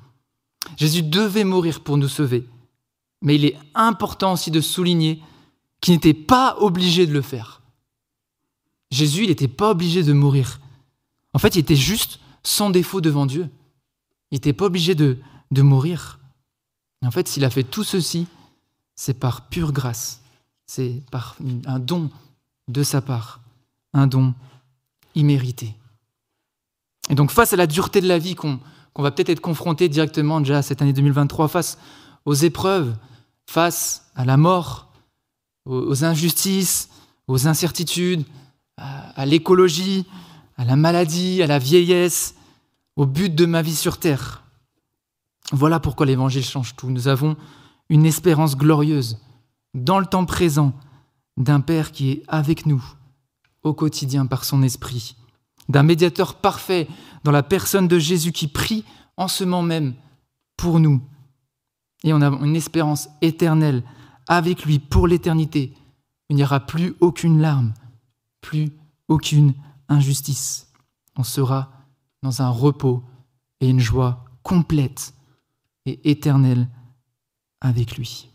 Jésus 0.77 1.03
devait 1.03 1.43
mourir 1.43 1.81
pour 1.81 1.97
nous 1.97 2.07
sauver 2.07 2.47
mais 3.23 3.35
il 3.35 3.45
est 3.45 3.57
important 3.73 4.33
aussi 4.33 4.51
de 4.51 4.61
souligner 4.61 5.21
qu'il 5.81 5.95
n'était 5.95 6.13
pas 6.13 6.57
obligé 6.59 7.07
de 7.07 7.13
le 7.13 7.21
faire. 7.21 7.61
Jésus, 8.91 9.23
il 9.23 9.29
n'était 9.29 9.47
pas 9.47 9.71
obligé 9.71 10.03
de 10.03 10.13
mourir. 10.13 10.59
En 11.33 11.39
fait, 11.39 11.55
il 11.55 11.59
était 11.59 11.75
juste 11.75 12.19
sans 12.43 12.69
défaut 12.69 13.01
devant 13.01 13.25
Dieu. 13.25 13.49
Il 14.29 14.35
n'était 14.35 14.53
pas 14.53 14.65
obligé 14.65 14.93
de, 14.93 15.17
de 15.51 15.61
mourir. 15.61 16.19
En 17.01 17.11
fait, 17.11 17.27
s'il 17.27 17.45
a 17.45 17.49
fait 17.49 17.63
tout 17.63 17.83
ceci, 17.83 18.27
c'est 18.95 19.13
par 19.13 19.47
pure 19.47 19.71
grâce. 19.71 20.21
C'est 20.65 21.01
par 21.11 21.35
un 21.65 21.79
don 21.79 22.09
de 22.67 22.83
sa 22.83 23.01
part, 23.01 23.41
un 23.93 24.07
don 24.07 24.33
immérité. 25.15 25.75
Et 27.09 27.15
donc 27.15 27.31
face 27.31 27.53
à 27.53 27.57
la 27.57 27.67
dureté 27.67 28.01
de 28.01 28.07
la 28.07 28.17
vie 28.17 28.35
qu'on 28.35 28.59
va 28.97 29.11
peut-être 29.11 29.29
être 29.29 29.41
confronté 29.41 29.89
directement 29.89 30.39
déjà 30.39 30.61
cette 30.61 30.81
année 30.81 30.93
2023, 30.93 31.47
face 31.47 31.77
aux 32.25 32.33
épreuves, 32.33 32.95
face 33.45 34.05
à 34.15 34.23
la 34.25 34.37
mort, 34.37 34.87
aux 35.65 36.03
injustices, 36.03 36.89
aux 37.27 37.47
incertitudes, 37.47 38.25
à 38.77 39.25
l'écologie, 39.25 40.05
à 40.57 40.65
la 40.65 40.75
maladie, 40.75 41.43
à 41.43 41.47
la 41.47 41.59
vieillesse, 41.59 42.35
au 42.95 43.05
but 43.05 43.33
de 43.33 43.45
ma 43.45 43.61
vie 43.61 43.75
sur 43.75 43.97
Terre. 43.97 44.43
Voilà 45.51 45.79
pourquoi 45.79 46.05
l'Évangile 46.05 46.43
change 46.43 46.75
tout. 46.75 46.89
Nous 46.89 47.07
avons 47.07 47.35
une 47.93 48.07
espérance 48.07 48.57
glorieuse 48.57 49.19
dans 49.75 49.99
le 49.99 50.07
temps 50.07 50.25
présent 50.25 50.73
d'un 51.37 51.61
Père 51.61 51.91
qui 51.91 52.09
est 52.09 52.23
avec 52.27 52.65
nous 52.65 52.83
au 53.61 53.75
quotidien 53.75 54.25
par 54.25 54.45
son 54.45 54.63
esprit, 54.63 55.15
d'un 55.69 55.83
médiateur 55.83 56.33
parfait 56.41 56.87
dans 57.23 57.31
la 57.31 57.43
personne 57.43 57.87
de 57.87 57.99
Jésus 57.99 58.31
qui 58.31 58.47
prie 58.47 58.83
en 59.15 59.27
ce 59.27 59.43
moment 59.43 59.61
même 59.61 59.93
pour 60.57 60.79
nous. 60.79 61.03
Et 62.03 62.13
on 62.13 62.21
a 62.23 62.29
une 62.43 62.55
espérance 62.55 63.09
éternelle 63.21 63.83
avec 64.27 64.65
lui 64.65 64.79
pour 64.79 65.07
l'éternité. 65.07 65.75
Il 66.29 66.35
n'y 66.35 66.43
aura 66.43 66.61
plus 66.61 66.95
aucune 66.99 67.41
larme, 67.41 67.75
plus 68.41 68.71
aucune 69.07 69.53
injustice. 69.87 70.67
On 71.15 71.23
sera 71.23 71.71
dans 72.23 72.41
un 72.41 72.49
repos 72.49 73.03
et 73.61 73.69
une 73.69 73.79
joie 73.79 74.25
complète 74.41 75.13
et 75.85 76.09
éternelle 76.09 76.67
avec 77.63 77.97
lui. 77.97 78.29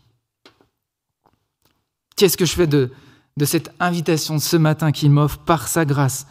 Qu'est-ce 2.17 2.35
que 2.35 2.45
je 2.45 2.53
fais 2.53 2.67
de, 2.67 2.91
de 3.37 3.45
cette 3.45 3.73
invitation 3.79 4.35
de 4.35 4.41
ce 4.41 4.57
matin 4.57 4.91
qu'il 4.91 5.09
m'offre 5.09 5.37
par 5.37 5.69
sa 5.69 5.85
grâce 5.85 6.27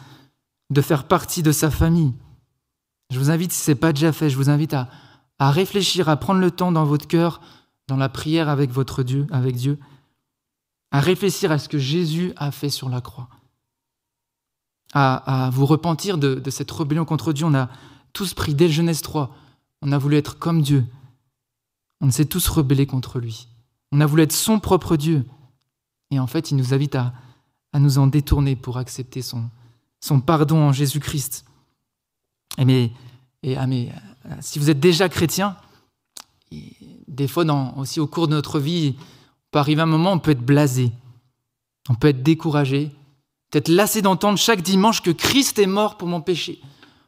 de 0.69 0.81
faire 0.81 1.05
partie 1.05 1.41
de 1.41 1.51
sa 1.51 1.71
famille? 1.71 2.13
Je 3.09 3.17
vous 3.17 3.31
invite, 3.31 3.51
si 3.51 3.63
ce 3.63 3.71
n'est 3.71 3.75
pas 3.75 3.91
déjà 3.91 4.11
fait, 4.11 4.29
je 4.29 4.37
vous 4.37 4.51
invite 4.51 4.75
à, 4.75 4.87
à 5.39 5.49
réfléchir, 5.49 6.09
à 6.09 6.17
prendre 6.17 6.41
le 6.41 6.51
temps 6.51 6.71
dans 6.71 6.85
votre 6.85 7.07
cœur, 7.07 7.41
dans 7.87 7.97
la 7.97 8.09
prière 8.09 8.49
avec 8.49 8.69
votre 8.69 9.01
Dieu, 9.01 9.25
avec 9.31 9.55
Dieu, 9.55 9.79
à 10.91 10.99
réfléchir 10.99 11.51
à 11.51 11.57
ce 11.57 11.69
que 11.69 11.79
Jésus 11.79 12.33
a 12.35 12.51
fait 12.51 12.69
sur 12.69 12.89
la 12.89 13.01
croix, 13.01 13.29
à, 14.93 15.45
à 15.45 15.49
vous 15.49 15.65
repentir 15.65 16.19
de, 16.19 16.35
de, 16.35 16.49
cette 16.51 16.69
rébellion 16.69 17.05
contre 17.05 17.33
Dieu. 17.33 17.47
On 17.47 17.55
a 17.55 17.69
tous 18.13 18.35
pris 18.35 18.53
dès 18.53 18.69
Genèse 18.69 19.01
3, 19.01 19.35
on 19.81 19.91
a 19.91 19.97
voulu 19.97 20.17
être 20.17 20.37
comme 20.37 20.61
Dieu. 20.61 20.85
On 22.01 22.11
s'est 22.11 22.25
tous 22.25 22.47
rebellés 22.47 22.87
contre 22.87 23.19
lui. 23.19 23.47
On 23.91 24.01
a 24.01 24.05
voulu 24.05 24.23
être 24.23 24.33
son 24.33 24.59
propre 24.59 24.95
Dieu. 24.95 25.25
Et 26.11 26.19
en 26.19 26.27
fait, 26.27 26.51
il 26.51 26.57
nous 26.57 26.73
invite 26.73 26.95
à, 26.95 27.13
nous 27.73 27.97
en 27.97 28.07
détourner 28.07 28.55
pour 28.55 28.77
accepter 28.77 29.21
son, 29.21 30.21
pardon 30.21 30.57
en 30.59 30.71
Jésus-Christ. 30.71 31.45
Et 32.57 32.91
et, 33.41 33.55
ah 33.55 33.67
mais, 33.67 33.89
si 34.41 34.59
vous 34.59 34.69
êtes 34.69 34.79
déjà 34.79 35.07
chrétien, 35.07 35.55
des 37.07 37.27
fois 37.27 37.45
aussi 37.77 37.99
au 37.99 38.07
cours 38.07 38.27
de 38.27 38.33
notre 38.33 38.59
vie, 38.59 38.95
on 38.97 39.03
peut 39.51 39.59
arriver 39.59 39.81
un 39.81 39.85
moment, 39.85 40.11
on 40.11 40.19
peut 40.19 40.31
être 40.31 40.45
blasé, 40.45 40.91
on 41.89 41.95
peut 41.95 42.09
être 42.09 42.23
découragé, 42.23 42.91
peut-être 43.49 43.69
lassé 43.69 44.01
d'entendre 44.01 44.37
chaque 44.37 44.61
dimanche 44.61 45.01
que 45.01 45.11
Christ 45.11 45.59
est 45.59 45.67
mort 45.67 45.97
pour 45.97 46.07
mon 46.07 46.21
péché. 46.21 46.61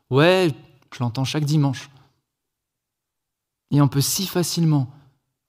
Ouais, 0.09 0.51
je 0.93 0.99
l'entends 0.99 1.23
chaque 1.25 1.45
dimanche. 1.45 1.89
Et 3.71 3.81
on 3.81 3.87
peut 3.87 4.01
si 4.01 4.27
facilement 4.27 4.91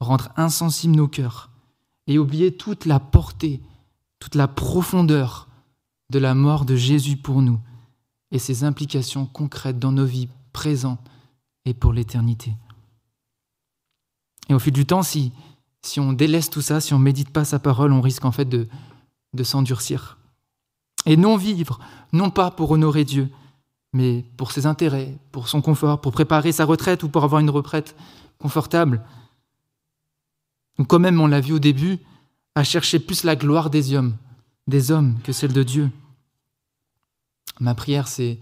rendre 0.01 0.31
insensibles 0.37 0.97
nos 0.97 1.09
cœurs 1.09 1.51
et 2.07 2.18
oublier 2.18 2.57
toute 2.57 2.87
la 2.87 3.01
portée, 3.01 3.61
toute 4.18 4.35
la 4.35 4.49
profondeur 4.49 5.49
de 6.11 6.18
la 6.18 6.35
mort 6.35 6.64
de 6.64 6.77
Jésus 6.77 7.16
pour 7.16 7.43
nous 7.43 7.59
et 8.31 8.39
ses 8.39 8.64
implications 8.64 9.27
concrètes 9.27 9.79
dans 9.79 9.93
nos 9.93 10.07
vies 10.07 10.29
présentes 10.53 11.01
et 11.64 11.75
pour 11.75 11.93
l'éternité. 11.93 12.55
Et 14.49 14.55
au 14.55 14.59
fil 14.59 14.73
du 14.73 14.87
temps, 14.87 15.03
si, 15.03 15.33
si 15.83 16.01
on 16.01 16.12
délaisse 16.12 16.51
tout 16.51 16.61
ça, 16.61 16.81
si 16.81 16.95
on 16.95 16.99
médite 16.99 17.31
pas 17.31 17.45
sa 17.45 17.59
parole, 17.59 17.93
on 17.93 18.01
risque 18.01 18.25
en 18.25 18.33
fait 18.33 18.45
de, 18.45 18.68
de 19.35 19.45
s'endurcir. 19.45 20.18
Et 21.07 21.16
non 21.16 21.37
vivre, 21.37 21.79
non 22.12 22.31
pas 22.31 22.51
pour 22.51 22.70
honorer 22.70 23.05
Dieu, 23.05 23.31
mais 23.93 24.24
pour 24.36 24.53
ses 24.53 24.66
intérêts, 24.66 25.18
pour 25.32 25.49
son 25.49 25.61
confort, 25.61 26.01
pour 26.01 26.12
préparer 26.12 26.53
sa 26.53 26.64
retraite 26.64 27.03
ou 27.03 27.09
pour 27.09 27.24
avoir 27.24 27.40
une 27.40 27.51
retraite 27.51 27.95
confortable. 28.38 29.03
Ou 30.78 30.84
quand 30.84 30.99
même, 30.99 31.20
on 31.20 31.26
l'a 31.26 31.40
vu 31.40 31.53
au 31.53 31.59
début, 31.59 31.99
à 32.55 32.64
chercher 32.64 32.99
plus 32.99 33.24
la 33.24 33.36
gloire 33.36 33.70
des 33.70 33.95
hommes, 33.95 34.16
des 34.66 34.90
hommes 34.90 35.18
que 35.24 35.32
celle 35.32 35.53
de 35.53 35.62
Dieu. 35.62 35.90
Ma 37.61 37.74
prière, 37.74 38.09
c'est 38.09 38.38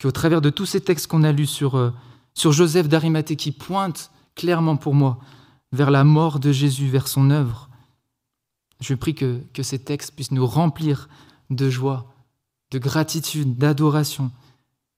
qu'au 0.00 0.10
travers 0.10 0.40
de 0.40 0.50
tous 0.50 0.66
ces 0.66 0.80
textes 0.80 1.06
qu'on 1.06 1.22
a 1.22 1.32
lus 1.32 1.46
sur, 1.46 1.76
euh, 1.76 1.92
sur 2.34 2.52
Joseph 2.52 2.88
d'Arimathée 2.88 3.36
qui 3.36 3.52
pointe 3.52 4.10
clairement 4.34 4.76
pour 4.76 4.94
moi 4.94 5.18
vers 5.72 5.90
la 5.90 6.04
mort 6.04 6.40
de 6.40 6.52
Jésus, 6.52 6.88
vers 6.88 7.08
son 7.08 7.30
œuvre, 7.30 7.68
je 8.80 8.94
prie 8.94 9.14
que, 9.14 9.40
que 9.52 9.62
ces 9.62 9.78
textes 9.78 10.14
puissent 10.14 10.32
nous 10.32 10.46
remplir 10.46 11.08
de 11.50 11.70
joie, 11.70 12.12
de 12.70 12.78
gratitude, 12.78 13.56
d'adoration, 13.56 14.30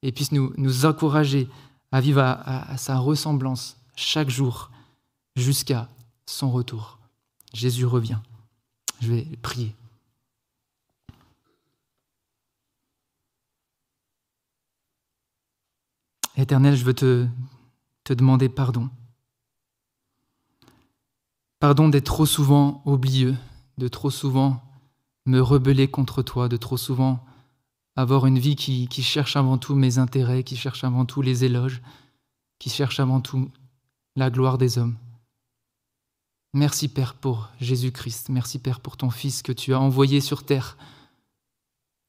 et 0.03 0.13
puissent 0.13 0.33
nous, 0.33 0.87
encourager 0.87 1.49
à 1.93 2.01
vivre 2.01 2.21
à, 2.21 2.71
à 2.71 2.77
sa 2.77 2.99
ressemblance 2.99 3.77
chaque 3.97 4.31
jour 4.31 4.71
jusqu'à 5.37 5.89
son 6.27 6.51
retour. 6.51 6.99
Jésus 7.53 7.87
revient. 7.87 8.19
Je 9.01 9.13
vais 9.13 9.23
prier. 9.43 9.75
Éternel, 16.37 16.77
je 16.77 16.85
veux 16.85 16.95
te, 16.95 17.27
te 18.05 18.13
demander 18.13 18.49
pardon. 18.49 18.89
Pardon 21.59 21.89
d'être 21.89 22.05
trop 22.05 22.27
souvent 22.27 22.81
oublieux, 22.85 23.37
de 23.79 23.89
trop 23.89 24.11
souvent 24.11 24.63
me 25.27 25.41
rebeller 25.41 25.89
contre 25.89 26.23
toi, 26.23 26.49
de 26.49 26.57
trop 26.57 26.77
souvent 26.77 27.27
avoir 27.99 28.27
une 28.27 28.39
vie 28.39 28.55
qui, 28.55 29.03
cherche 29.03 29.35
avant 29.35 29.59
tout 29.59 29.75
mes 29.75 29.99
intérêts, 29.99 30.45
qui 30.45 30.57
cherche 30.57 30.85
avant 30.85 31.05
tout 31.05 31.21
les 31.21 31.45
éloges, 31.45 31.83
qui 32.61 32.71
cherche 32.71 33.01
avant 33.01 33.21
tout 33.21 33.51
la 34.15 34.31
gloire 34.31 34.57
des 34.57 34.79
hommes. 34.79 34.97
Merci 36.55 36.87
Père 36.87 37.15
pour 37.15 37.49
Jésus-Christ, 37.61 38.29
merci 38.29 38.61
Père 38.61 38.79
pour 38.79 38.97
ton 38.97 39.11
Fils 39.11 39.43
que 39.43 39.51
tu 39.51 39.75
as 39.75 39.81
envoyé 39.81 40.21
sur 40.21 40.45
terre, 40.45 40.79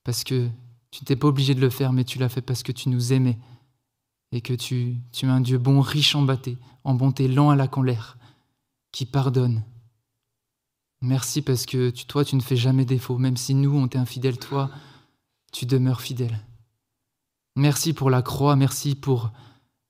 parce 0.03 0.23
que 0.23 0.47
tu 0.91 1.01
n'étais 1.01 1.15
pas 1.15 1.27
obligé 1.27 1.55
de 1.55 1.59
le 1.59 1.71
faire, 1.71 1.91
mais 1.91 2.03
tu 2.03 2.19
l'as 2.19 2.29
fait 2.29 2.43
parce 2.43 2.61
que 2.61 2.71
tu 2.71 2.89
nous 2.89 3.11
aimais 3.11 3.39
et 4.31 4.41
que 4.41 4.53
tu, 4.53 4.97
tu 5.11 5.25
es 5.25 5.29
un 5.29 5.41
Dieu 5.41 5.57
bon, 5.57 5.81
riche 5.81 6.13
en 6.13 6.21
bonté, 6.21 6.59
en 6.83 6.93
bonté, 6.93 7.27
lent 7.27 7.49
à 7.49 7.55
la 7.55 7.67
colère, 7.67 8.19
qui 8.91 9.07
pardonne. 9.07 9.63
Merci 11.01 11.41
parce 11.41 11.65
que 11.65 11.89
toi, 12.03 12.23
tu 12.23 12.35
ne 12.35 12.41
fais 12.41 12.57
jamais 12.57 12.85
défaut. 12.85 13.17
Même 13.17 13.37
si 13.37 13.55
nous, 13.55 13.75
on 13.75 13.87
t'est 13.87 13.97
infidèles, 13.97 14.37
toi, 14.37 14.69
tu 15.51 15.65
demeures 15.65 16.01
fidèle. 16.01 16.39
Merci 17.55 17.93
pour 17.93 18.09
la 18.09 18.21
croix, 18.21 18.55
merci 18.55 18.95
pour 18.95 19.31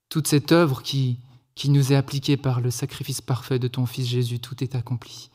toute 0.09 0.27
cette 0.27 0.51
œuvre 0.51 0.81
qui, 0.81 1.19
nous 1.65 1.91
est 1.91 1.95
appliquée 1.95 2.37
par 2.37 2.61
le 2.61 2.71
sacrifice 2.71 3.21
parfait 3.21 3.59
de 3.59 3.67
ton 3.67 3.85
Fils 3.85 4.07
Jésus. 4.07 4.39
Tout 4.39 4.63
est 4.63 4.75
accompli. 4.75 5.29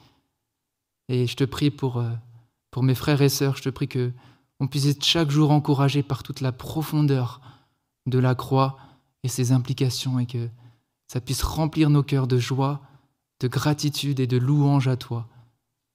Et 1.09 1.27
je 1.27 1.37
te 1.37 1.45
prie 1.45 1.71
pour, 1.71 1.99
euh, 1.99 2.11
pour 2.71 2.83
mes 2.83 2.95
frères 2.95 3.21
et 3.21 3.29
sœurs, 3.29 3.57
je 3.57 3.63
te 3.63 3.69
prie 3.69 3.89
que 3.89 4.13
on 4.61 4.67
puisse 4.67 4.87
être 4.87 5.05
chaque 5.05 5.31
jour 5.31 5.51
encouragé 5.51 6.03
par 6.03 6.23
toute 6.23 6.41
la 6.41 6.53
profondeur 6.53 7.41
de 8.07 8.19
la 8.19 8.35
croix 8.35 8.79
et 9.23 9.29
ses 9.29 9.53
implications 9.53 10.19
et 10.19 10.27
que 10.27 10.49
ça 11.09 11.21
puisse 11.21 11.43
remplir 11.43 11.91
nos 11.91 12.03
cœurs 12.03 12.27
de 12.27 12.39
joie, 12.39 12.81
de 13.41 13.49
gratitude 13.49 14.21
et 14.21 14.27
de 14.27 14.39
louange 14.39 14.89
à 14.89 14.97
toi. 14.97 15.29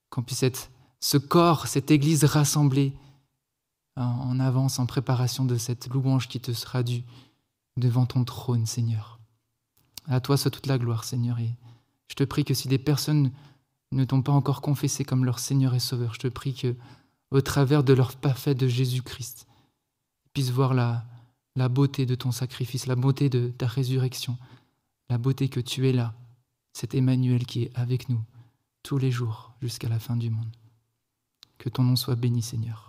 Qu'on 0.10 0.24
puisse 0.24 0.44
être 0.44 0.70
ce 1.00 1.18
corps, 1.18 1.68
cette 1.68 1.92
Église 1.92 2.26
rassemblée 2.26 2.94
en 4.04 4.40
avance, 4.40 4.80
en 4.80 4.86
préparation 4.86 5.46
de 5.46 5.58
cette 5.58 5.88
louange 5.88 6.28
qui 6.28 6.40
te 6.40 6.54
sera 6.54 6.84
due 6.84 7.04
devant 7.78 8.06
ton 8.06 8.24
trône, 8.24 8.66
Seigneur. 8.66 9.20
À 10.08 10.20
toi 10.20 10.38
soit 10.38 10.52
toute 10.52 10.68
la 10.68 10.78
gloire, 10.78 11.04
Seigneur. 11.04 11.40
Et 11.40 11.56
je 12.08 12.16
te 12.16 12.24
prie 12.24 12.46
que 12.46 12.54
si 12.54 12.68
des 12.68 12.78
personnes 12.78 13.32
ne 13.92 14.04
t'ont 14.06 14.22
pas 14.22 14.32
encore 14.32 14.62
confessé 14.62 15.04
comme 15.04 15.26
leur 15.26 15.40
Seigneur 15.40 15.74
et 15.76 15.80
Sauveur, 15.80 16.14
je 16.14 16.20
te 16.20 16.28
prie 16.28 16.54
que, 16.54 16.76
au 17.32 17.42
travers 17.42 17.84
de 17.84 17.94
leur 17.94 18.16
parfait 18.16 18.56
de 18.56 18.68
Jésus-Christ, 18.68 19.48
puissent 20.34 20.52
voir 20.52 20.74
la, 20.74 21.06
la 21.56 21.70
beauté 21.70 22.06
de 22.06 22.16
ton 22.16 22.32
sacrifice, 22.32 22.88
la 22.88 22.96
beauté 22.96 23.30
de 23.30 23.50
ta 23.50 23.68
résurrection, 23.68 24.38
la 25.10 25.18
beauté 25.18 25.50
que 25.50 25.60
tu 25.60 25.88
es 25.88 25.94
là, 25.94 26.14
cet 26.74 26.96
Emmanuel 26.96 27.46
qui 27.46 27.64
est 27.64 27.72
avec 27.76 28.10
nous 28.10 28.22
tous 28.84 28.98
les 28.98 29.12
jours 29.12 29.54
jusqu'à 29.62 29.90
la 29.90 30.00
fin 30.00 30.16
du 30.16 30.30
monde. 30.30 30.56
Que 31.58 31.70
ton 31.70 31.84
nom 31.84 31.96
soit 31.96 32.16
béni, 32.16 32.42
Seigneur. 32.42 32.89